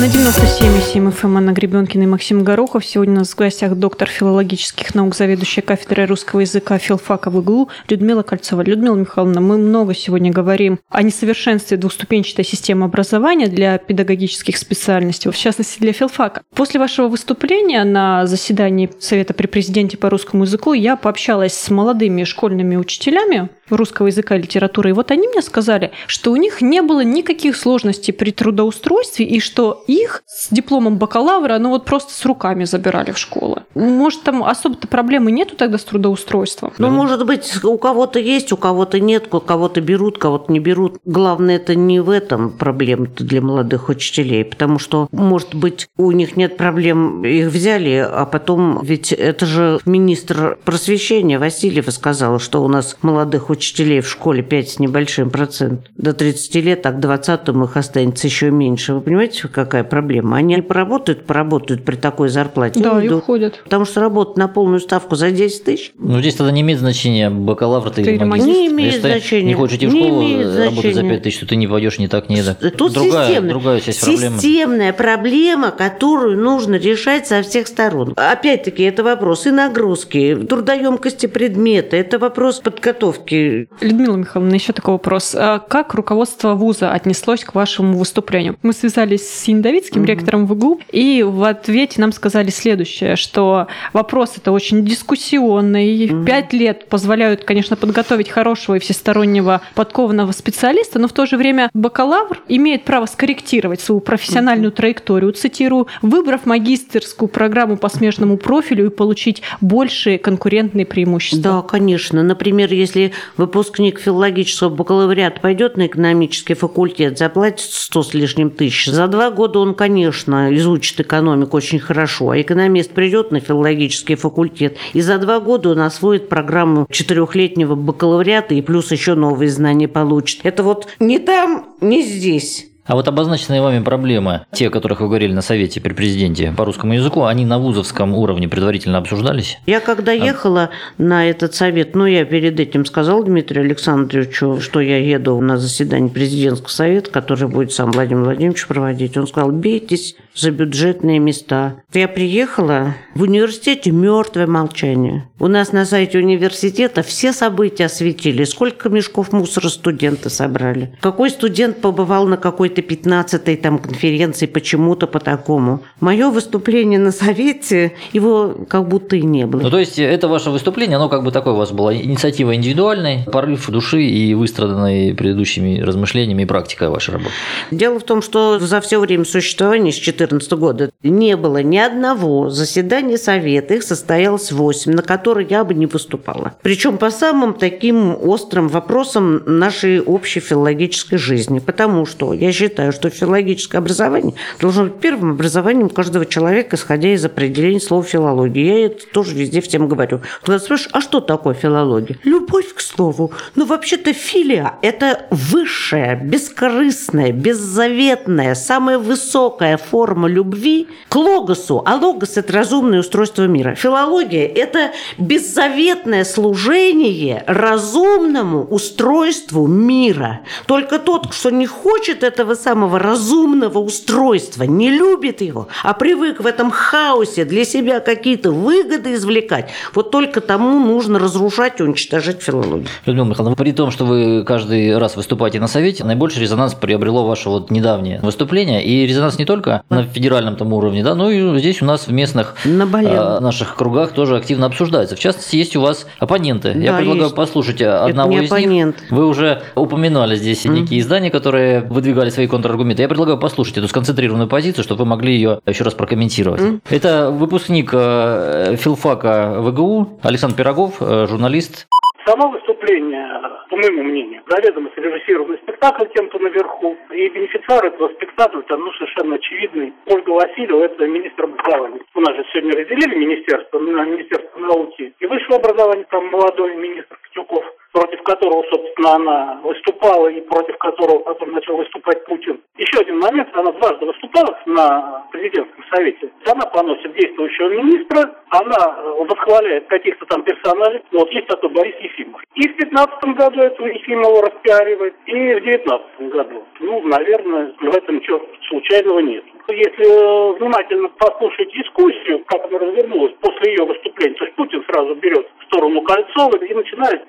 На 0.00 0.04
97,7 0.04 1.14
FM 1.14 1.36
Анна 1.36 1.52
Гребенкина 1.52 2.04
и 2.04 2.06
Максим 2.06 2.42
Горохов. 2.42 2.86
Сегодня 2.86 3.16
у 3.16 3.18
нас 3.18 3.32
в 3.32 3.36
гостях 3.36 3.74
доктор 3.74 4.08
филологических 4.08 4.94
наук, 4.94 5.14
заведующая 5.14 5.62
кафедрой 5.62 6.06
русского 6.06 6.40
языка 6.40 6.78
филфака 6.78 7.28
в 7.28 7.38
ИГЛУ 7.42 7.68
Людмила 7.90 8.22
Кольцова. 8.22 8.62
Людмила 8.62 8.94
Михайловна, 8.94 9.42
мы 9.42 9.58
много 9.58 9.94
сегодня 9.94 10.32
говорим 10.32 10.78
о 10.88 11.02
несовершенстве 11.02 11.76
двухступенчатой 11.76 12.46
системы 12.46 12.86
образования 12.86 13.48
для 13.48 13.76
педагогических 13.76 14.56
специальностей, 14.56 15.30
в 15.30 15.36
частности 15.36 15.80
для 15.80 15.92
филфака. 15.92 16.40
После 16.54 16.80
вашего 16.80 17.08
выступления 17.08 17.84
на 17.84 18.26
заседании 18.26 18.88
Совета 19.00 19.34
при 19.34 19.48
президенте 19.48 19.98
по 19.98 20.08
русскому 20.08 20.44
языку 20.44 20.72
я 20.72 20.96
пообщалась 20.96 21.52
с 21.52 21.68
молодыми 21.68 22.24
школьными 22.24 22.76
учителями 22.76 23.50
русского 23.68 24.08
языка 24.08 24.36
и 24.36 24.42
литературы. 24.42 24.90
И 24.90 24.92
вот 24.92 25.10
они 25.10 25.28
мне 25.28 25.42
сказали, 25.42 25.92
что 26.06 26.32
у 26.32 26.36
них 26.36 26.60
не 26.60 26.82
было 26.82 27.02
никаких 27.04 27.56
сложностей 27.56 28.12
при 28.12 28.30
трудоустройстве 28.30 29.26
и 29.26 29.40
что 29.40 29.84
их 29.90 30.22
с 30.26 30.48
дипломом 30.50 30.98
бакалавра, 30.98 31.58
ну 31.58 31.70
вот 31.70 31.84
просто 31.84 32.12
с 32.12 32.24
руками 32.24 32.64
забирали 32.64 33.12
в 33.12 33.18
школы. 33.18 33.62
Может, 33.74 34.22
там 34.22 34.44
особо-то 34.44 34.88
проблемы 34.88 35.32
нету 35.32 35.56
тогда 35.56 35.78
с 35.78 35.84
трудоустройством? 35.84 36.72
Ну, 36.78 36.90
может 36.90 37.26
быть, 37.26 37.64
у 37.64 37.76
кого-то 37.78 38.18
есть, 38.18 38.52
у 38.52 38.56
кого-то 38.56 39.00
нет, 39.00 39.32
у 39.32 39.40
кого-то 39.40 39.80
берут, 39.80 40.18
кого-то 40.18 40.52
не 40.52 40.60
берут. 40.60 40.98
Главное, 41.04 41.56
это 41.56 41.74
не 41.74 42.00
в 42.00 42.10
этом 42.10 42.50
проблема 42.50 43.06
для 43.06 43.40
молодых 43.40 43.88
учителей, 43.88 44.44
потому 44.44 44.78
что, 44.78 45.08
может 45.12 45.54
быть, 45.54 45.88
у 45.96 46.10
них 46.12 46.36
нет 46.36 46.56
проблем, 46.56 47.24
их 47.24 47.48
взяли, 47.48 48.06
а 48.08 48.26
потом, 48.26 48.80
ведь 48.82 49.12
это 49.12 49.46
же 49.46 49.80
министр 49.84 50.58
просвещения 50.64 51.38
Васильева 51.38 51.90
сказал, 51.90 52.38
что 52.38 52.62
у 52.62 52.68
нас 52.68 52.96
молодых 53.02 53.50
учителей 53.50 54.00
в 54.00 54.08
школе 54.08 54.42
5 54.42 54.68
с 54.68 54.78
небольшим 54.78 55.30
процент. 55.30 55.90
До 55.96 56.12
30 56.12 56.54
лет, 56.56 56.86
а 56.86 56.92
к 56.92 57.00
20 57.00 57.48
их 57.48 57.76
останется 57.76 58.26
еще 58.26 58.50
меньше. 58.50 58.94
Вы 58.94 59.00
понимаете, 59.00 59.48
как 59.48 59.79
какая 59.80 59.84
проблема. 59.84 60.36
Они 60.36 60.56
поработают, 60.60 61.26
поработают 61.26 61.84
при 61.84 61.96
такой 61.96 62.28
зарплате. 62.28 62.80
Да, 62.80 62.92
и 62.92 63.04
уйдут. 63.04 63.22
уходят. 63.22 63.60
Потому 63.64 63.84
что 63.84 64.00
работать 64.00 64.36
на 64.36 64.48
полную 64.48 64.80
ставку 64.80 65.16
за 65.16 65.30
10 65.30 65.64
тысяч 65.64 65.92
Ну, 65.98 66.20
здесь 66.20 66.34
тогда 66.34 66.52
не 66.52 66.60
имеет 66.60 66.80
значения, 66.80 67.30
бакалавр 67.30 67.90
ты 67.90 68.04
Ты 68.04 68.14
или 68.14 68.24
магистр. 68.24 68.50
Не 68.50 68.66
имеет 68.68 68.94
Если 68.94 69.08
значения. 69.08 69.46
не 69.48 69.54
хочешь 69.54 69.76
идти 69.76 69.86
в 69.86 69.92
Не 69.94 70.00
школу, 70.00 70.22
имеет 70.22 70.46
работать 70.46 70.84
за 70.84 70.92
значения. 70.92 71.10
5 71.10 71.22
тысяч, 71.22 71.38
то 71.38 71.46
ты 71.46 71.56
не 71.56 71.66
пойдешь 71.66 71.98
ни 71.98 72.06
так, 72.06 72.28
ни 72.28 72.42
так. 72.42 72.58
Тут 72.76 72.92
другая, 72.92 73.26
системная, 73.28 73.50
другая 73.50 73.80
часть 73.80 74.00
проблемы. 74.02 74.36
системная 74.36 74.92
проблема, 74.92 75.70
которую 75.70 76.38
нужно 76.38 76.76
решать 76.76 77.26
со 77.26 77.42
всех 77.42 77.66
сторон. 77.66 78.12
Опять-таки, 78.16 78.82
это 78.82 79.02
вопрос 79.02 79.46
и 79.46 79.50
нагрузки, 79.50 80.36
трудоемкости 80.48 81.26
предмета, 81.26 81.96
это 81.96 82.18
вопрос 82.18 82.60
подготовки. 82.60 83.68
Людмила 83.80 84.16
Михайловна, 84.16 84.54
еще 84.54 84.72
такой 84.72 84.94
вопрос. 84.94 85.34
А 85.36 85.58
Как 85.58 85.94
руководство 85.94 86.54
вуза 86.54 86.92
отнеслось 86.92 87.44
к 87.44 87.54
вашему 87.54 87.96
выступлению? 87.96 88.56
Мы 88.62 88.72
связались 88.72 89.28
с 89.28 89.40
Яндовицким, 89.70 90.04
ректором 90.04 90.46
ВГУ, 90.46 90.80
и 90.90 91.22
в 91.22 91.44
ответе 91.44 92.00
нам 92.00 92.12
сказали 92.12 92.50
следующее, 92.50 93.14
что 93.14 93.68
вопрос 93.92 94.34
это 94.36 94.50
очень 94.50 94.84
дискуссионный. 94.84 96.10
Пять 96.26 96.52
лет 96.52 96.88
позволяют, 96.88 97.44
конечно, 97.44 97.76
подготовить 97.76 98.28
хорошего 98.28 98.74
и 98.74 98.78
всестороннего 98.80 99.60
подкованного 99.76 100.32
специалиста, 100.32 100.98
но 100.98 101.06
в 101.06 101.12
то 101.12 101.24
же 101.24 101.36
время 101.36 101.70
бакалавр 101.72 102.40
имеет 102.48 102.84
право 102.84 103.06
скорректировать 103.06 103.80
свою 103.80 104.00
профессиональную 104.00 104.72
траекторию, 104.72 105.32
цитирую, 105.32 105.86
выбрав 106.02 106.46
магистерскую 106.46 107.28
программу 107.28 107.76
по 107.76 107.88
смежному 107.88 108.38
профилю 108.38 108.86
и 108.86 108.90
получить 108.90 109.42
большие 109.60 110.18
конкурентные 110.18 110.84
преимущества. 110.84 111.42
Да, 111.42 111.62
конечно. 111.62 112.24
Например, 112.24 112.72
если 112.72 113.12
выпускник 113.36 114.00
филологического 114.00 114.70
бакалавриата 114.70 115.40
пойдет 115.40 115.76
на 115.76 115.86
экономический 115.86 116.54
факультет, 116.54 117.18
заплатит 117.18 117.60
100 117.60 118.02
с 118.02 118.14
лишним 118.14 118.50
тысяч. 118.50 118.86
За 118.86 119.06
два 119.06 119.30
года 119.30 119.59
он, 119.60 119.74
конечно, 119.74 120.54
изучит 120.56 121.00
экономику 121.00 121.56
очень 121.56 121.78
хорошо, 121.78 122.30
а 122.30 122.40
экономист 122.40 122.90
придет 122.90 123.30
на 123.30 123.40
филологический 123.40 124.14
факультет, 124.14 124.76
и 124.92 125.00
за 125.00 125.18
два 125.18 125.40
года 125.40 125.70
он 125.70 125.80
освоит 125.80 126.28
программу 126.28 126.86
четырехлетнего 126.90 127.74
бакалавриата 127.74 128.54
и 128.54 128.62
плюс 128.62 128.90
еще 128.90 129.14
новые 129.14 129.50
знания 129.50 129.88
получит. 129.88 130.40
Это 130.44 130.62
вот 130.62 130.88
не 130.98 131.18
там, 131.18 131.74
не 131.80 132.02
здесь. 132.02 132.69
А 132.90 132.96
вот 132.96 133.06
обозначенные 133.06 133.62
вами 133.62 133.84
проблемы, 133.84 134.46
те, 134.50 134.66
о 134.66 134.70
которых 134.70 135.00
вы 135.00 135.06
говорили 135.06 135.32
на 135.32 135.42
совете 135.42 135.80
при 135.80 135.92
президенте 135.92 136.52
по 136.56 136.64
русскому 136.64 136.94
языку, 136.94 137.22
они 137.22 137.46
на 137.46 137.60
вузовском 137.60 138.16
уровне 138.16 138.48
предварительно 138.48 138.98
обсуждались? 138.98 139.60
Я 139.66 139.78
когда 139.78 140.10
ехала 140.10 140.70
на 140.98 141.30
этот 141.30 141.54
совет, 141.54 141.94
ну, 141.94 142.04
я 142.06 142.24
перед 142.24 142.58
этим 142.58 142.84
сказала 142.84 143.24
Дмитрию 143.24 143.64
Александровичу, 143.64 144.58
что 144.60 144.80
я 144.80 144.96
еду 144.98 145.40
на 145.40 145.56
заседание 145.56 146.10
президентского 146.10 146.70
совета, 146.70 147.12
который 147.12 147.46
будет 147.46 147.70
сам 147.70 147.92
Владимир 147.92 148.24
Владимирович 148.24 148.66
проводить. 148.66 149.16
Он 149.16 149.28
сказал, 149.28 149.52
бейтесь 149.52 150.16
за 150.34 150.50
бюджетные 150.50 151.18
места. 151.18 151.82
Я 151.92 152.08
приехала, 152.08 152.94
в 153.14 153.22
университете 153.22 153.90
мертвое 153.90 154.46
молчание. 154.46 155.28
У 155.38 155.48
нас 155.48 155.72
на 155.72 155.84
сайте 155.84 156.18
университета 156.18 157.02
все 157.02 157.32
события 157.32 157.86
осветили. 157.86 158.44
Сколько 158.44 158.88
мешков 158.88 159.32
мусора 159.32 159.68
студенты 159.68 160.30
собрали. 160.30 160.94
Какой 161.00 161.30
студент 161.30 161.80
побывал 161.80 162.26
на 162.26 162.36
какой-то 162.36 162.80
15-й 162.80 163.56
там 163.56 163.78
конференции 163.78 164.46
почему-то 164.46 165.06
по 165.06 165.18
такому. 165.18 165.82
Мое 166.00 166.30
выступление 166.30 166.98
на 166.98 167.12
совете, 167.12 167.92
его 168.12 168.54
как 168.68 168.88
будто 168.88 169.16
и 169.16 169.22
не 169.22 169.46
было. 169.46 169.60
Ну, 169.62 169.70
то 169.70 169.78
есть, 169.78 169.98
это 169.98 170.28
ваше 170.28 170.50
выступление, 170.50 170.96
оно 170.96 171.08
как 171.08 171.24
бы 171.24 171.32
такое 171.32 171.54
у 171.54 171.56
вас 171.56 171.72
было 171.72 171.94
инициатива 171.96 172.54
индивидуальной, 172.54 173.24
порыв 173.30 173.68
души 173.70 174.02
и 174.02 174.34
выстраданной 174.34 175.14
предыдущими 175.14 175.80
размышлениями 175.80 176.42
и 176.42 176.46
практикой 176.46 176.88
вашей 176.88 177.12
работы. 177.12 177.32
Дело 177.70 177.98
в 177.98 178.04
том, 178.04 178.22
что 178.22 178.58
за 178.58 178.80
все 178.80 179.00
время 179.00 179.24
существования 179.24 179.92
с 179.92 179.96
2014 180.26 180.52
года 180.52 180.90
не 181.02 181.36
было 181.36 181.62
ни 181.62 181.78
одного 181.78 182.50
заседания 182.50 183.16
совета, 183.16 183.74
их 183.74 183.82
состоялось 183.82 184.52
8, 184.52 184.92
на 184.92 185.02
которые 185.02 185.46
я 185.48 185.64
бы 185.64 185.74
не 185.74 185.86
выступала. 185.86 186.54
Причем 186.62 186.98
по 186.98 187.10
самым 187.10 187.54
таким 187.54 188.16
острым 188.22 188.68
вопросам 188.68 189.42
нашей 189.46 190.00
общей 190.00 190.40
филологической 190.40 191.18
жизни. 191.18 191.58
Потому 191.58 192.06
что 192.06 192.32
я 192.32 192.52
считаю, 192.52 192.92
что 192.92 193.10
филологическое 193.10 193.80
образование 193.80 194.34
должно 194.60 194.84
быть 194.84 195.00
первым 195.00 195.32
образованием 195.32 195.88
каждого 195.88 196.26
человека, 196.26 196.76
исходя 196.76 197.12
из 197.12 197.24
определения 197.24 197.80
слова 197.80 198.02
филология. 198.02 198.64
Я 198.64 198.86
это 198.86 199.06
тоже 199.12 199.34
везде 199.34 199.60
всем 199.60 199.88
говорю. 199.88 200.20
Когда 200.42 200.58
спрашиваешь, 200.58 200.90
а 200.92 201.00
что 201.00 201.20
такое 201.20 201.54
филология? 201.54 202.18
Любовь 202.24 202.74
к 202.74 202.80
слову. 202.80 203.32
Ну, 203.54 203.64
вообще-то 203.64 204.12
филия– 204.12 204.74
это 204.82 205.26
высшая, 205.30 206.16
бескорыстная, 206.16 207.32
беззаветная, 207.32 208.54
самая 208.54 208.98
высокая 208.98 209.76
форма 209.76 210.09
любви 210.26 210.88
к 211.08 211.16
логосу. 211.16 211.82
А 211.84 211.96
логос– 211.96 212.36
это 212.36 212.52
разумное 212.52 213.00
устройство 213.00 213.46
мира. 213.46 213.74
Филология– 213.74 214.46
это 214.54 214.92
беззаветное 215.18 216.24
служение 216.24 217.44
разумному 217.46 218.64
устройству 218.64 219.66
мира. 219.66 220.40
Только 220.66 220.98
тот, 220.98 221.28
кто 221.28 221.50
не 221.50 221.66
хочет 221.66 222.22
этого 222.22 222.54
самого 222.54 222.98
разумного 222.98 223.78
устройства, 223.78 224.64
не 224.64 224.90
любит 224.90 225.40
его, 225.40 225.68
а 225.82 225.94
привык 225.94 226.40
в 226.40 226.46
этом 226.46 226.70
хаосе 226.70 227.44
для 227.44 227.64
себя 227.64 228.00
какие-то 228.00 228.50
выгоды 228.50 229.14
извлекать, 229.14 229.70
вот 229.94 230.10
только 230.10 230.40
тому 230.40 230.78
нужно 230.78 231.18
разрушать 231.18 231.80
и 231.80 231.82
уничтожать 231.82 232.42
филологию. 232.42 232.86
Людмила 233.06 233.26
Михайловна, 233.26 233.56
при 233.56 233.72
том, 233.72 233.90
что 233.90 234.04
вы 234.04 234.44
каждый 234.44 234.96
раз 234.96 235.16
выступаете 235.16 235.60
на 235.60 235.68
совете, 235.68 236.04
наибольший 236.04 236.42
резонанс 236.42 236.74
приобрело 236.74 237.26
ваше 237.26 237.48
вот 237.48 237.70
недавнее 237.70 238.20
выступление. 238.22 238.84
И 238.84 239.06
резонанс 239.06 239.38
не 239.38 239.44
только 239.44 239.82
на 239.88 239.99
федеральном 240.04 240.56
там 240.56 240.72
уровне, 240.72 241.02
да, 241.02 241.14
но 241.14 241.30
и 241.30 241.58
здесь 241.58 241.82
у 241.82 241.84
нас 241.84 242.06
в 242.06 242.12
местных 242.12 242.54
а, 242.64 243.40
наших 243.40 243.74
кругах 243.76 244.12
тоже 244.12 244.36
активно 244.36 244.66
обсуждается. 244.66 245.16
В 245.16 245.18
частности, 245.18 245.56
есть 245.56 245.76
у 245.76 245.80
вас 245.80 246.06
оппоненты. 246.18 246.68
Я 246.76 246.92
Да, 246.92 246.98
предлагаю 246.98 247.24
есть. 247.24 247.34
послушать 247.34 247.82
одного 247.82 248.32
не 248.32 248.44
из 248.44 248.50
оппонент. 248.50 249.00
них. 249.00 249.10
Вы 249.10 249.26
уже 249.26 249.62
упоминали 249.74 250.36
здесь 250.36 250.64
некие 250.64 251.00
издания, 251.00 251.30
которые 251.30 251.80
выдвигали 251.82 252.30
свои 252.30 252.46
контраргументы. 252.46 253.02
Я 253.02 253.08
предлагаю 253.08 253.38
послушать 253.38 253.78
эту 253.78 253.88
сконцентрированную 253.88 254.48
позицию, 254.48 254.84
чтобы 254.84 255.04
вы 255.04 255.10
могли 255.10 255.34
ее 255.34 255.60
еще 255.66 255.84
раз 255.84 255.94
прокомментировать. 255.94 256.60
Это 256.88 257.30
выпускник 257.30 257.90
э, 257.92 258.76
филфака 258.78 259.56
ВГУ 259.60 260.18
Александр 260.22 260.56
Пирогов, 260.56 260.94
э, 261.00 261.26
журналист. 261.28 261.86
Само 262.30 262.48
выступление, 262.48 263.26
по 263.68 263.76
моему 263.76 264.04
мнению, 264.04 264.44
заведомо 264.46 264.88
срежиссированный 264.94 265.58
спектакль 265.58 266.06
кем-то 266.14 266.38
наверху. 266.38 266.96
И 267.10 267.28
бенефициар 267.28 267.84
этого 267.86 268.08
спектакля 268.10 268.62
там, 268.68 268.78
ну, 268.78 268.92
совершенно 268.92 269.34
очевидный. 269.34 269.92
Ольга 270.06 270.30
Васильева, 270.30 270.84
это 270.84 271.08
министр 271.08 271.44
образования. 271.46 272.00
У 272.14 272.20
нас 272.20 272.36
же 272.36 272.44
сегодня 272.52 272.78
разделили 272.78 273.18
министерство 273.18 273.80
на 273.80 274.04
Министерство 274.04 274.60
науки 274.60 275.12
и 275.18 275.26
высшего 275.26 275.56
образования, 275.56 276.06
там 276.08 276.26
молодой 276.26 276.76
министр 276.76 277.18
Ктюков 277.24 277.64
против 277.92 278.22
которого, 278.22 278.64
собственно, 278.70 279.14
она 279.14 279.60
выступала 279.62 280.28
и 280.28 280.40
против 280.42 280.76
которого 280.78 281.18
потом 281.20 281.52
начал 281.52 281.76
выступать 281.76 282.24
Путин. 282.26 282.60
Еще 282.76 283.00
один 283.00 283.18
момент, 283.18 283.48
она 283.52 283.72
дважды 283.72 284.06
выступала 284.06 284.58
на 284.66 285.26
президентском 285.32 285.84
совете. 285.92 286.30
Она 286.46 286.66
поносит 286.66 287.12
действующего 287.14 287.68
министра, 287.70 288.42
она 288.50 288.96
э, 288.96 289.24
восхваляет 289.24 289.86
каких-то 289.86 290.26
там 290.26 290.42
персонажей. 290.42 291.02
Ну, 291.10 291.20
Вот 291.20 291.30
есть 291.32 291.46
такой 291.46 291.70
Борис 291.70 291.94
Ефимов. 292.00 292.42
И 292.54 292.68
в 292.68 292.76
15 292.76 293.24
году 293.36 293.60
этого 293.60 293.86
Ефимова 293.86 294.42
распиаривает, 294.42 295.14
и 295.26 295.54
в 295.54 295.60
19 295.60 296.20
году. 296.30 296.64
Ну, 296.80 297.02
наверное, 297.02 297.74
в 297.80 297.96
этом 297.96 298.16
ничего 298.16 298.40
случайного 298.68 299.20
нет. 299.20 299.44
Если 299.68 300.04
э, 300.04 300.58
внимательно 300.58 301.08
послушать 301.10 301.72
дискуссию, 301.72 302.44
как 302.46 302.64
она 302.66 302.78
развернулась 302.78 303.34
после 303.40 303.72
ее 303.72 303.84
выступления, 303.84 304.34
то 304.34 304.44
есть 304.44 304.56
Путин 304.56 304.84
сразу 304.90 305.14
берет 305.14 305.46
в 305.58 305.64
сторону 305.64 306.02
Кольцова 306.02 306.56
и 306.56 306.74
начинает 306.74 307.28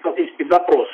допрос 0.52 0.88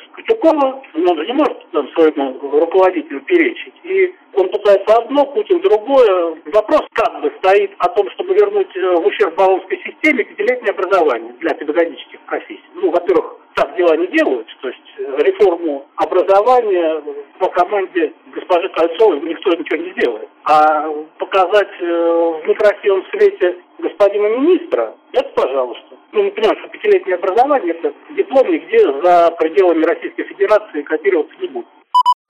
но 0.94 1.12
он 1.12 1.18
же 1.18 1.26
не 1.26 1.34
может 1.34 1.58
там, 1.72 1.88
своему 1.90 2.38
руководителю 2.60 3.22
перечить. 3.22 3.74
И 3.84 4.14
он 4.34 4.50
пытается 4.50 4.98
одно, 4.98 5.26
Путин 5.26 5.62
другое. 5.62 6.38
Вопрос 6.54 6.82
как 6.94 7.22
бы 7.22 7.32
стоит 7.40 7.72
о 7.80 7.90
том, 7.90 8.10
чтобы 8.12 8.34
вернуть 8.34 8.76
э, 8.76 8.96
в 8.96 9.06
ущерб 9.06 9.36
баллонской 9.36 9.78
системе 9.78 10.24
пятилетнее 10.24 10.72
образование 10.72 11.34
для 11.40 11.54
педагогических 11.54 12.20
профессий. 12.22 12.64
Ну, 12.76 12.92
во-первых, 12.92 13.36
так 13.56 13.76
дела 13.76 13.96
не 13.98 14.08
делаются, 14.08 14.54
то 14.62 14.68
есть 14.68 14.82
э, 14.98 15.24
реформу 15.24 15.86
образования 15.96 17.02
по 17.40 17.50
команде 17.50 18.14
госпожи 18.34 18.70
Кольцовой 18.70 19.22
никто 19.22 19.54
ничего 19.54 19.78
не 19.78 19.92
сделает. 19.92 20.30
А 20.44 20.90
показать 21.18 21.72
э, 21.80 22.42
в 22.44 22.48
некрасивом 22.48 23.06
свете 23.12 23.58
господина 23.80 24.28
министра, 24.28 24.96
это 25.14 25.30
пожалуйста. 25.30 25.87
Ну, 26.18 26.32
что 26.34 26.68
пятилетнее 26.70 27.16
образование– 27.16 27.76
это 27.78 27.94
диплом 28.16 28.52
нигде 28.52 28.80
за 29.04 29.30
пределами 29.38 29.86
Российской 29.86 30.24
Федерации 30.24 30.82
котироваться 30.82 31.36
не 31.40 31.48
будет. 31.48 31.68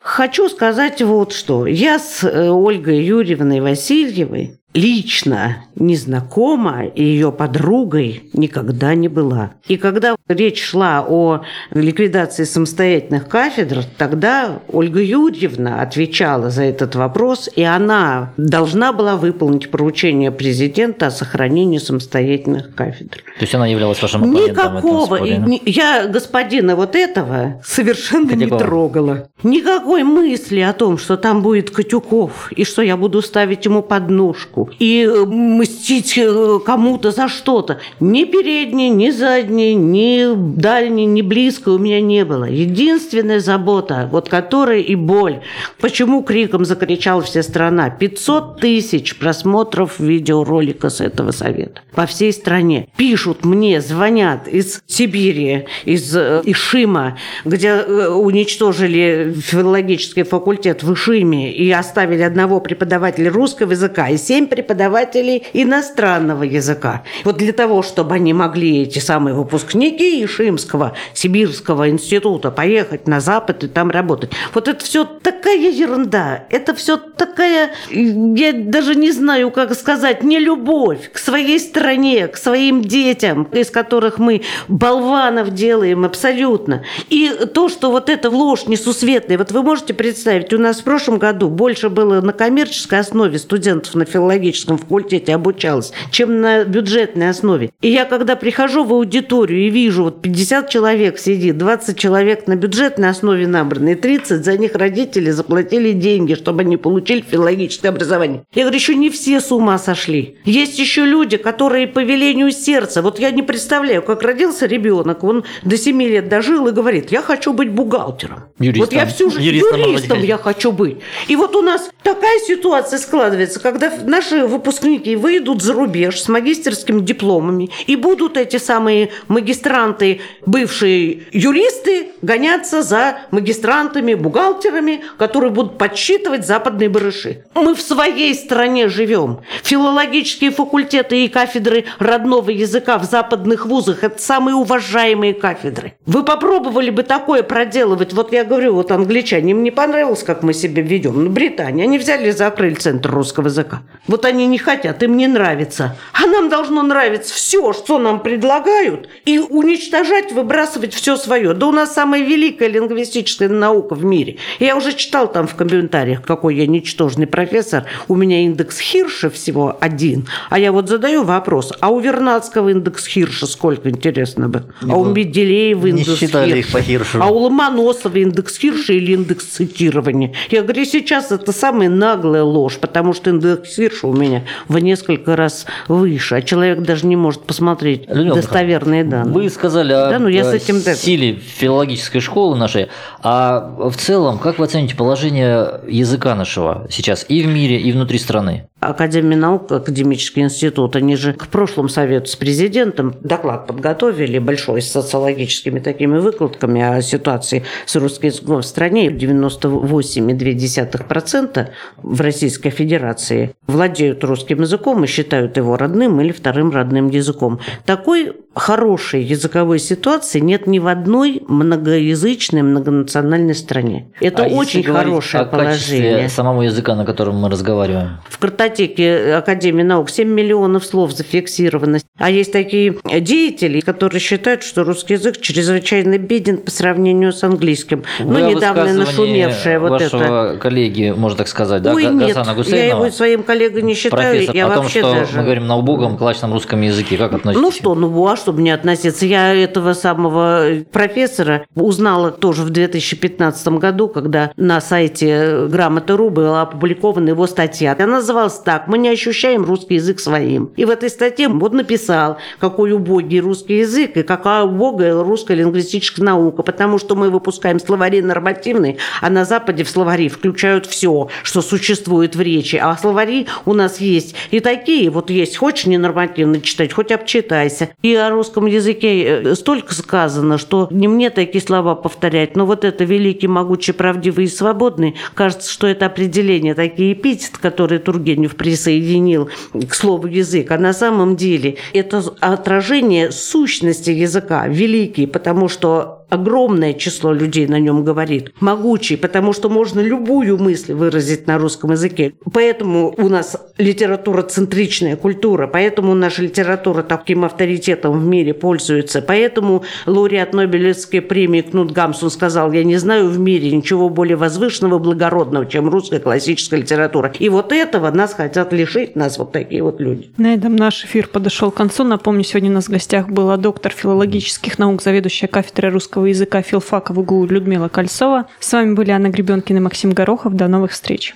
Хочу 0.01 0.49
сказать 0.49 1.01
вот 1.01 1.31
что. 1.31 1.65
Я 1.65 1.97
с 1.97 2.21
э, 2.25 2.49
Ольгой 2.49 2.97
Юрьевной 2.97 3.61
Васильевой 3.61 4.57
лично 4.77 5.57
не 5.75 5.95
знакома 5.95 6.85
и 6.85 7.03
ее 7.03 7.31
подругой 7.31 8.23
никогда 8.33 8.93
не 8.93 9.07
была. 9.07 9.51
И 9.67 9.77
когда 9.77 10.15
речь 10.27 10.63
шла 10.63 11.03
о 11.07 11.41
ликвидации 11.71 12.43
самостоятельных 12.43 13.27
кафедр, 13.27 13.83
тогда 13.97 14.59
Ольга 14.71 15.01
Юрьевна 15.01 15.81
отвечала 15.81 16.49
за 16.51 16.63
этот 16.63 16.95
вопрос, 16.95 17.49
и 17.55 17.63
она 17.63 18.33
должна 18.37 18.93
была 18.93 19.15
выполнить 19.15 19.71
поручение 19.71 20.31
президента 20.31 21.07
о 21.07 21.11
сохранении 21.11 21.79
самостоятельных 21.79 22.75
кафедр. 22.75 23.17
То 23.17 23.41
есть 23.41 23.55
она 23.55 23.65
являлась 23.67 24.01
вашим 24.01 24.23
оппонентом 24.23 24.55
в 24.55 24.59
этом 24.59 24.75
Никакого. 24.75 25.05
споре, 25.05 25.61
Я 25.65 26.07
господина 26.07 26.75
вот 26.75 26.95
этого 26.95 27.61
совершенно 27.65 28.31
не 28.31 28.45
Котякова. 28.45 28.59
трогала. 28.59 29.29
Никакой 29.43 30.03
мысли 30.03 30.59
о 30.59 30.73
том, 30.73 30.97
что 30.97 31.17
там 31.17 31.41
будет 31.41 31.71
Катюков, 31.71 32.51
и 32.51 32.63
что 32.63 32.81
я 32.83 32.95
буду 32.95 33.21
ставить 33.21 33.65
ему 33.65 33.81
подножку, 33.81 34.66
и 34.79 35.03
э, 35.03 35.25
мстить 35.25 36.17
э, 36.17 36.59
кому-то 36.65 37.11
за 37.11 37.27
что-то. 37.27 37.79
Ни 37.99 38.25
передней, 38.25 38.89
ни 38.89 39.09
задней, 39.09 39.75
ни 39.75 40.35
дальней, 40.35 41.05
ни 41.05 41.21
близкой 41.21 41.75
у 41.75 41.77
меня 41.77 42.01
не 42.01 42.25
было. 42.25 42.45
Единственная 42.45 43.39
забота, 43.39 44.07
вот 44.11 44.29
которая 44.29 44.79
и 44.79 44.95
боль. 44.95 45.41
Почему 45.79 46.23
криком 46.23 46.65
закричала 46.65 47.21
вся 47.21 47.43
страна? 47.43 47.89
500 47.89 48.59
тысяч 48.59 49.17
просмотров 49.17 49.99
видеоролика 49.99 50.89
с 50.89 51.01
этого 51.01 51.31
совета. 51.31 51.81
По 51.93 52.05
всей 52.05 52.33
стране. 52.33 52.89
Пишут 52.97 53.45
мне, 53.45 53.81
звонят 53.81 54.47
из 54.47 54.81
Сибири, 54.87 55.65
из 55.85 56.15
э, 56.15 56.41
Ишима, 56.45 57.17
где 57.45 57.73
уничтожили 57.83 59.35
филологический 59.37 60.23
факультет 60.23 60.83
в 60.83 60.93
Ишиме 60.93 61.51
и 61.53 61.69
оставили 61.71 62.21
одного 62.21 62.59
преподавателя 62.59 63.31
русского 63.31 63.71
языка 63.71 64.09
и 64.09 64.17
семь 64.17 64.47
преподавателей 64.57 65.45
иностранного 65.53 66.41
языка. 66.41 67.03
Вот 67.23 67.37
для 67.37 67.53
того, 67.53 67.83
чтобы 67.83 68.15
они 68.15 68.33
могли, 68.33 68.81
эти 68.81 68.97
самые 68.97 69.35
выпускники 69.35 70.25
Ишимского, 70.25 70.93
Сибирского 71.13 71.89
института, 71.89 72.49
поехать 72.49 73.07
на 73.07 73.19
Запад 73.19 73.63
и 73.63 73.67
там 73.67 73.91
работать. 73.91 74.31
Вот 74.55 74.67
это 74.67 74.83
все 74.83 75.05
такая 75.05 75.69
ерунда. 75.69 76.45
Это 76.49 76.73
все 76.73 76.97
такая, 76.97 77.69
я 77.91 78.51
даже 78.51 78.95
не 78.95 79.11
знаю, 79.11 79.51
как 79.51 79.75
сказать, 79.75 80.23
не 80.23 80.39
любовь 80.39 81.11
к 81.13 81.19
своей 81.19 81.59
стране, 81.59 82.27
к 82.27 82.35
своим 82.35 82.81
детям, 82.81 83.43
из 83.51 83.69
которых 83.69 84.17
мы 84.17 84.41
болванов 84.67 85.53
делаем 85.53 86.03
абсолютно. 86.03 86.83
И 87.09 87.31
то, 87.53 87.69
что 87.69 87.91
вот 87.91 88.09
эта 88.09 88.31
ложь 88.31 88.65
несусветная, 88.65 89.37
вот 89.37 89.51
вы 89.51 89.61
можете 89.61 89.93
представить, 89.93 90.51
у 90.51 90.57
нас 90.57 90.79
в 90.79 90.83
прошлом 90.83 91.19
году 91.19 91.47
больше 91.47 91.89
было 91.89 92.21
на 92.21 92.33
коммерческой 92.33 92.99
основе 92.99 93.37
студентов 93.37 93.93
на 93.93 94.05
филологическом 94.37 94.77
факультете 94.77 95.33
обучалось, 95.33 95.91
чем 96.11 96.41
на 96.41 96.63
бюджетной 96.63 97.29
основе. 97.29 97.71
И 97.81 97.89
я 97.89 98.05
когда 98.05 98.35
прихожу 98.35 98.83
в 98.83 98.93
аудиторию 98.93 99.67
и 99.67 99.69
вижу, 99.69 100.03
вот 100.03 100.21
50 100.21 100.69
человек 100.69 101.19
сидит, 101.19 101.57
20 101.57 101.97
человек 101.97 102.47
на 102.47 102.55
бюджетной 102.55 103.09
основе 103.09 103.47
набраны, 103.47 103.93
и 103.93 103.95
30 103.95 104.45
за 104.45 104.57
них 104.57 104.75
родители 104.75 105.31
заплатили 105.31 105.91
деньги, 105.91 106.35
чтобы 106.35 106.61
они 106.61 106.77
получили 106.77 107.21
филологическое 107.21 107.91
образование. 107.91 108.43
Я 108.53 108.63
говорю, 108.63 108.77
еще 108.77 108.95
не 108.95 109.09
все 109.09 109.39
с 109.39 109.51
ума 109.51 109.77
сошли. 109.77 110.37
Есть 110.45 110.79
еще 110.79 111.05
люди, 111.05 111.37
которые 111.37 111.87
по 111.87 112.03
велению 112.03 112.51
сердца, 112.51 113.01
вот 113.01 113.19
я 113.19 113.31
не 113.31 113.41
представляю, 113.41 114.03
как 114.03 114.21
родился 114.21 114.65
ребенок, 114.65 115.23
он 115.23 115.43
до 115.63 115.77
7 115.77 116.01
лет 116.03 116.29
дожил 116.29 116.67
и 116.67 116.71
говорит, 116.71 117.11
я 117.11 117.21
хочу 117.21 117.53
быть 117.53 117.71
бухгалтером. 117.71 118.45
Юристом. 118.59 118.85
Вот 118.85 118.93
я 118.93 119.05
всю 119.05 119.29
жизнь 119.29 119.43
Юристом, 119.43 119.79
юристом, 119.81 120.23
я 120.23 120.37
хочу 120.37 120.71
быть. 120.71 120.97
И 121.27 121.35
вот 121.35 121.55
у 121.55 121.61
нас 121.61 121.89
такая 122.03 122.39
ситуация 122.39 122.99
складывается, 122.99 123.59
когда 123.59 123.89
наши 124.29 124.45
выпускники 124.45 125.15
выйдут 125.15 125.61
за 125.61 125.73
рубеж 125.73 126.21
с 126.21 126.27
магистерскими 126.27 127.01
дипломами, 127.01 127.69
и 127.85 127.95
будут 127.95 128.37
эти 128.37 128.57
самые 128.57 129.09
магистранты, 129.27 130.21
бывшие 130.45 131.23
юристы, 131.31 132.09
гоняться 132.21 132.81
за 132.81 133.19
магистрантами, 133.31 134.13
бухгалтерами, 134.13 135.01
которые 135.17 135.51
будут 135.51 135.77
подсчитывать 135.77 136.45
западные 136.45 136.89
барыши. 136.89 137.45
Мы 137.55 137.75
в 137.75 137.81
своей 137.81 138.33
стране 138.35 138.89
живем. 138.89 139.39
Филологические 139.63 140.51
факультеты 140.51 141.23
и 141.23 141.27
кафедры 141.29 141.85
родного 141.99 142.49
языка 142.49 142.97
в 142.97 143.05
западных 143.05 143.65
вузах– 143.65 143.99
это 144.03 144.21
самые 144.21 144.55
уважаемые 144.55 145.33
кафедры. 145.33 145.93
Вы 146.05 146.23
попробовали 146.23 146.89
бы 146.89 147.03
такое 147.03 147.43
проделывать? 147.43 148.13
Вот 148.13 148.33
я 148.33 148.43
говорю, 148.43 148.73
вот 148.75 148.91
англичане, 148.91 149.51
им 149.51 149.63
не 149.63 149.71
понравилось, 149.71 150.23
как 150.23 150.43
мы 150.43 150.53
себя 150.53 150.81
ведем. 150.81 151.23
Ну, 151.23 151.29
Британия, 151.29 151.85
они 151.85 151.97
взяли 151.97 152.29
и 152.29 152.31
закрыли 152.31 152.75
центр 152.75 153.11
русского 153.11 153.45
языка. 153.45 153.83
Вот 154.07 154.16
они 154.25 154.47
не 154.47 154.57
хотят, 154.57 155.01
им 155.03 155.17
не 155.17 155.27
нравится. 155.27 155.95
А 156.13 156.25
нам 156.27 156.49
должно 156.49 156.81
нравиться 156.83 157.33
все, 157.33 157.73
что 157.73 157.99
нам 157.99 158.21
предлагают, 158.21 159.07
и 159.25 159.39
уничтожать, 159.39 160.31
выбрасывать 160.31 160.93
все 160.93 161.15
свое. 161.17 161.53
Да 161.53 161.67
у 161.67 161.71
нас 161.71 161.93
самая 161.93 162.21
великая 162.21 162.67
лингвистическая 162.69 163.49
наука 163.49 163.93
в 163.95 164.03
мире. 164.03 164.37
Я 164.59 164.75
уже 164.75 164.93
читал 164.93 165.31
там 165.31 165.47
в 165.47 165.55
комментариях, 165.55 166.23
какой 166.23 166.55
я 166.55 166.67
ничтожный 166.67 167.27
профессор. 167.27 167.85
У 168.07 168.15
меня 168.15 168.41
индекс 168.43 168.79
Хирша 168.79 169.29
всего 169.29 169.77
один. 169.79 170.27
А 170.49 170.59
я 170.59 170.71
вот 170.71 170.89
задаю 170.89 171.23
вопрос, 171.23 171.73
а 171.79 171.89
у 171.89 171.99
Вернадского 171.99 172.69
индекс 172.69 173.05
Хирша 173.07 173.45
сколько, 173.47 173.89
интересно 173.89 174.49
бы? 174.49 174.63
А 174.89 174.95
у 174.97 175.05
Ну, 175.05 175.13
Менделеева 175.13 175.87
не 175.87 176.01
индекс 176.01 176.19
считали 176.19 176.59
их 176.59 176.65
Хирша? 176.65 176.77
по 176.77 176.81
Хиршу. 176.83 177.19
А 177.21 177.27
у 177.27 177.37
Ломоносова 177.39 178.17
индекс 178.17 178.57
Хирша 178.57 178.93
или 178.93 179.13
индекс 179.13 179.45
цитирования? 179.45 180.33
Я 180.49 180.61
говорю, 180.63 180.85
сейчас 180.85 181.31
это 181.31 181.51
самая 181.51 181.89
наглая 181.89 182.43
ложь, 182.43 182.77
потому 182.79 183.13
что 183.13 183.29
индекс 183.29 183.75
Хирша 183.75 184.06
у 184.07 184.13
меня 184.13 184.43
в 184.67 184.77
несколько 184.79 185.35
раз 185.35 185.65
выше, 185.87 186.35
а 186.35 186.41
человек 186.41 186.81
даже 186.81 187.05
не 187.05 187.15
может 187.15 187.43
посмотреть 187.43 188.07
Людмила 188.07 188.37
достоверные 188.37 189.03
данные. 189.03 189.33
Вы 189.33 189.49
сказали 189.49 189.93
о 189.93 190.09
Да, 190.09 190.19
ну 190.19 190.27
я 190.27 190.43
с 190.43 190.53
э, 190.53 190.57
этим, 190.57 190.79
силе 190.79 191.35
филологической 191.35 192.21
школы 192.21 192.55
нашей, 192.55 192.87
а 193.21 193.89
в 193.89 193.95
целом, 193.95 194.37
как 194.37 194.59
вы 194.59 194.65
оцените 194.65 194.95
положение 194.95 195.81
языка 195.87 196.35
нашего 196.35 196.87
сейчас 196.89 197.25
и 197.27 197.43
в 197.43 197.47
мире, 197.47 197.79
и 197.79 197.91
внутри 197.91 198.19
страны? 198.19 198.67
Академия 198.79 199.35
наук, 199.35 199.71
Академический 199.71 200.43
институт, 200.43 200.95
они 200.95 201.15
же 201.15 201.33
к 201.33 201.47
прошлому 201.47 201.89
совету 201.89 202.27
с 202.27 202.35
президентом 202.35 203.15
доклад 203.21 203.65
подготовили 203.65 204.37
большой 204.37 204.83
с 204.83 204.91
социологическими 204.91 205.79
такими 205.79 206.19
выкладками 206.19 206.83
о 206.83 207.01
ситуации 207.01 207.63
с 207.87 207.95
русским 207.95 208.29
языком 208.29 208.61
в 208.61 208.65
стране. 208.65 209.07
98,2% 209.07 211.69
в 211.97 212.21
Российской 212.21 212.69
Федерации 212.69 213.55
владеют 213.65 213.96
русским 214.21 214.61
языком 214.61 215.03
и 215.03 215.07
считают 215.07 215.57
его 215.57 215.77
родным 215.77 216.19
или 216.21 216.31
вторым 216.31 216.71
родным 216.71 217.09
языком. 217.09 217.59
Такой 217.85 218.33
хорошей 218.55 219.21
языковой 219.23 219.79
ситуации 219.79 220.39
нет 220.39 220.65
ни 220.67 220.79
в 220.79 220.87
одной 220.87 221.43
многоязычной, 221.47 222.63
многонациональной 222.63 223.53
стране. 223.55 224.07
Это 224.19 224.45
А 224.45 224.47
очень 224.47 224.83
хорошее 224.83 225.43
о 225.43 225.45
положение. 225.45 226.29
самого 226.29 226.63
языка, 226.63 226.95
на 226.95 227.05
котором 227.05 227.35
мы 227.35 227.49
разговариваем. 227.49 228.17
В 228.29 228.39
картотеке 228.39 229.35
Академии 229.35 229.83
наук 229.83 230.09
7 230.09 230.27
миллионов 230.27 230.85
слов 230.85 231.11
зафиксировано. 231.11 231.99
А 232.17 232.29
есть 232.31 232.51
такие 232.51 232.95
деятели, 233.21 233.79
которые 233.79 234.19
считают, 234.19 234.63
что 234.63 234.83
русский 234.83 235.13
язык 235.13 235.39
чрезвычайно 235.39 236.17
беден 236.17 236.57
по 236.57 236.71
сравнению 236.71 237.33
с 237.33 237.43
английским. 237.43 238.03
Ну, 238.19 238.35
о 238.37 238.51
недавно 238.53 238.91
нашумевшее 238.93 239.79
вот 239.79 240.01
это. 240.01 240.57
коллеги, 240.59 241.13
можно 241.15 241.37
так 241.37 241.47
сказать, 241.47 241.81
да, 241.83 241.93
Ой, 241.93 242.03
Га- 242.03 242.11
нет, 242.11 242.35
Гасана 242.35 242.59
я 242.67 242.85
его 242.87 243.09
своим 243.11 243.43
коллегой 243.43 243.83
не 243.87 243.95
считаю. 243.95 244.31
профессор, 244.31 244.55
я 244.55 244.65
о 244.67 244.69
том, 244.69 244.83
вообще 244.83 244.99
что 244.99 245.13
даже... 245.13 245.37
мы 245.37 245.43
говорим 245.43 245.67
на 245.67 245.77
убогом 245.77 246.17
классном 246.17 246.53
русском 246.53 246.81
языке. 246.81 247.17
Как 247.17 247.33
относитесь? 247.33 247.61
Ну 247.61 247.71
что, 247.71 247.95
ну 247.95 248.27
а 248.27 248.35
чтобы 248.35 248.61
не 248.61 248.71
относиться? 248.71 249.25
Я 249.25 249.53
этого 249.53 249.93
самого 249.93 250.83
профессора 250.91 251.65
узнала 251.75 252.31
тоже 252.31 252.63
в 252.63 252.69
2015 252.69 253.67
году, 253.79 254.07
когда 254.07 254.51
на 254.57 254.81
сайте 254.81 255.67
Грамоты.ру 255.67 256.29
была 256.29 256.61
опубликована 256.63 257.29
его 257.29 257.47
статья. 257.47 257.95
Она 257.97 258.17
называлась 258.17 258.59
так 258.59 258.87
«Мы 258.87 258.97
не 258.97 259.09
ощущаем 259.09 259.65
русский 259.65 259.95
язык 259.95 260.19
своим». 260.19 260.71
И 260.75 260.85
в 260.85 260.89
этой 260.89 261.09
статье 261.09 261.47
вот 261.47 261.73
написал, 261.73 262.37
какой 262.59 262.91
убогий 262.91 263.39
русский 263.39 263.79
язык 263.79 264.17
и 264.17 264.23
какая 264.23 264.63
убогая 264.63 265.13
русская 265.23 265.55
лингвистическая 265.55 266.25
наука, 266.25 266.63
потому 266.63 266.97
что 266.97 267.15
мы 267.15 267.29
выпускаем 267.29 267.79
словари 267.79 268.21
нормативные, 268.21 268.97
а 269.21 269.29
на 269.29 269.45
Западе 269.45 269.83
в 269.83 269.89
словари 269.89 270.29
включают 270.29 270.85
все, 270.85 271.29
что 271.43 271.61
существует 271.61 272.35
в 272.35 272.41
речи. 272.41 272.75
А 272.75 272.95
словари 272.97 273.47
у 273.65 273.73
нас 273.77 274.01
есть. 274.01 274.35
И 274.51 274.59
такие, 274.59 275.09
вот 275.09 275.29
есть, 275.29 275.57
хочешь 275.57 275.85
ненормативно 275.85 276.61
читать, 276.61 276.91
хоть 276.93 277.11
обчитайся. 277.11 277.89
И 278.01 278.13
о 278.15 278.29
русском 278.29 278.65
языке 278.65 279.23
э, 279.23 279.55
столько 279.55 279.93
сказано, 279.93 280.57
что 280.57 280.87
не 280.91 281.07
мне 281.07 281.29
такие 281.29 281.63
слова 281.63 281.95
повторять, 281.95 282.55
но 282.55 282.65
вот 282.65 282.83
это 282.83 283.03
великий, 283.03 283.47
могучий, 283.47 283.93
правдивый 283.93 284.45
и 284.45 284.49
свободный, 284.49 285.15
кажется, 285.33 285.71
что 285.71 285.87
это 285.87 286.07
определение, 286.07 286.73
такие 286.73 287.13
эпитеты, 287.13 287.59
которые 287.61 287.99
Тургенев 287.99 288.55
присоединил 288.55 289.49
к 289.73 289.93
слову 289.93 290.27
язык, 290.27 290.71
а 290.71 290.77
на 290.77 290.93
самом 290.93 291.35
деле 291.35 291.77
это 291.93 292.23
отражение 292.39 293.31
сущности 293.31 294.09
языка, 294.09 294.67
великий, 294.67 295.27
потому 295.27 295.69
что 295.69 296.16
огромное 296.29 296.93
число 296.93 297.31
людей 297.31 297.67
на 297.67 297.79
нем 297.79 298.03
говорит. 298.03 298.51
Могучий, 298.59 299.15
потому 299.15 299.53
что 299.53 299.69
можно 299.69 299.99
любую 299.99 300.57
мысль 300.57 300.93
выразить 300.93 301.47
на 301.47 301.57
русском 301.57 301.91
языке. 301.91 302.33
Поэтому 302.51 303.13
у 303.17 303.29
нас 303.29 303.57
литература 303.77 304.43
центричная 304.43 305.15
культура, 305.15 305.67
поэтому 305.67 306.13
наша 306.13 306.43
литература 306.43 307.03
таким 307.03 307.45
авторитетом 307.45 308.19
в 308.19 308.25
мире 308.25 308.53
пользуется. 308.53 309.21
Поэтому 309.21 309.83
лауреат 310.05 310.53
Нобелевской 310.53 311.21
премии 311.21 311.61
Кнут 311.61 311.91
Гамсун 311.91 312.29
сказал, 312.29 312.71
я 312.71 312.83
не 312.83 312.97
знаю 312.97 313.29
в 313.29 313.39
мире 313.39 313.71
ничего 313.71 314.09
более 314.09 314.35
возвышенного, 314.37 314.99
благородного, 314.99 315.65
чем 315.65 315.89
русская 315.89 316.19
классическая 316.19 316.77
литература. 316.77 317.33
И 317.39 317.49
вот 317.49 317.71
этого 317.71 318.09
нас 318.11 318.33
хотят 318.33 318.73
лишить, 318.73 319.15
нас 319.15 319.37
вот 319.37 319.51
такие 319.51 319.83
вот 319.83 319.99
люди. 319.99 320.29
На 320.37 320.53
этом 320.53 320.75
наш 320.75 321.05
эфир 321.05 321.27
подошел 321.27 321.71
к 321.71 321.75
концу. 321.75 322.03
Напомню, 322.03 322.43
сегодня 322.43 322.69
у 322.71 322.73
нас 322.73 322.85
в 322.85 322.89
гостях 322.89 323.29
была 323.29 323.57
доктор 323.57 323.91
филологических 323.91 324.79
наук, 324.79 325.01
заведующая 325.01 325.47
кафедрой 325.47 325.91
русского 325.91 326.16
языка 326.25 326.61
филфака 326.61 327.13
в 327.13 327.19
УГУ 327.19 327.45
Людмила 327.45 327.87
Кольцова. 327.87 328.45
С 328.59 328.73
вами 328.73 328.93
были 328.93 329.11
Анна 329.11 329.29
Гребенкина 329.29 329.77
и 329.77 329.81
Максим 329.81 330.11
Горохов. 330.11 330.53
До 330.53 330.67
новых 330.67 330.91
встреч. 330.91 331.35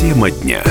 Тема 0.00 0.30
дня. 0.30 0.62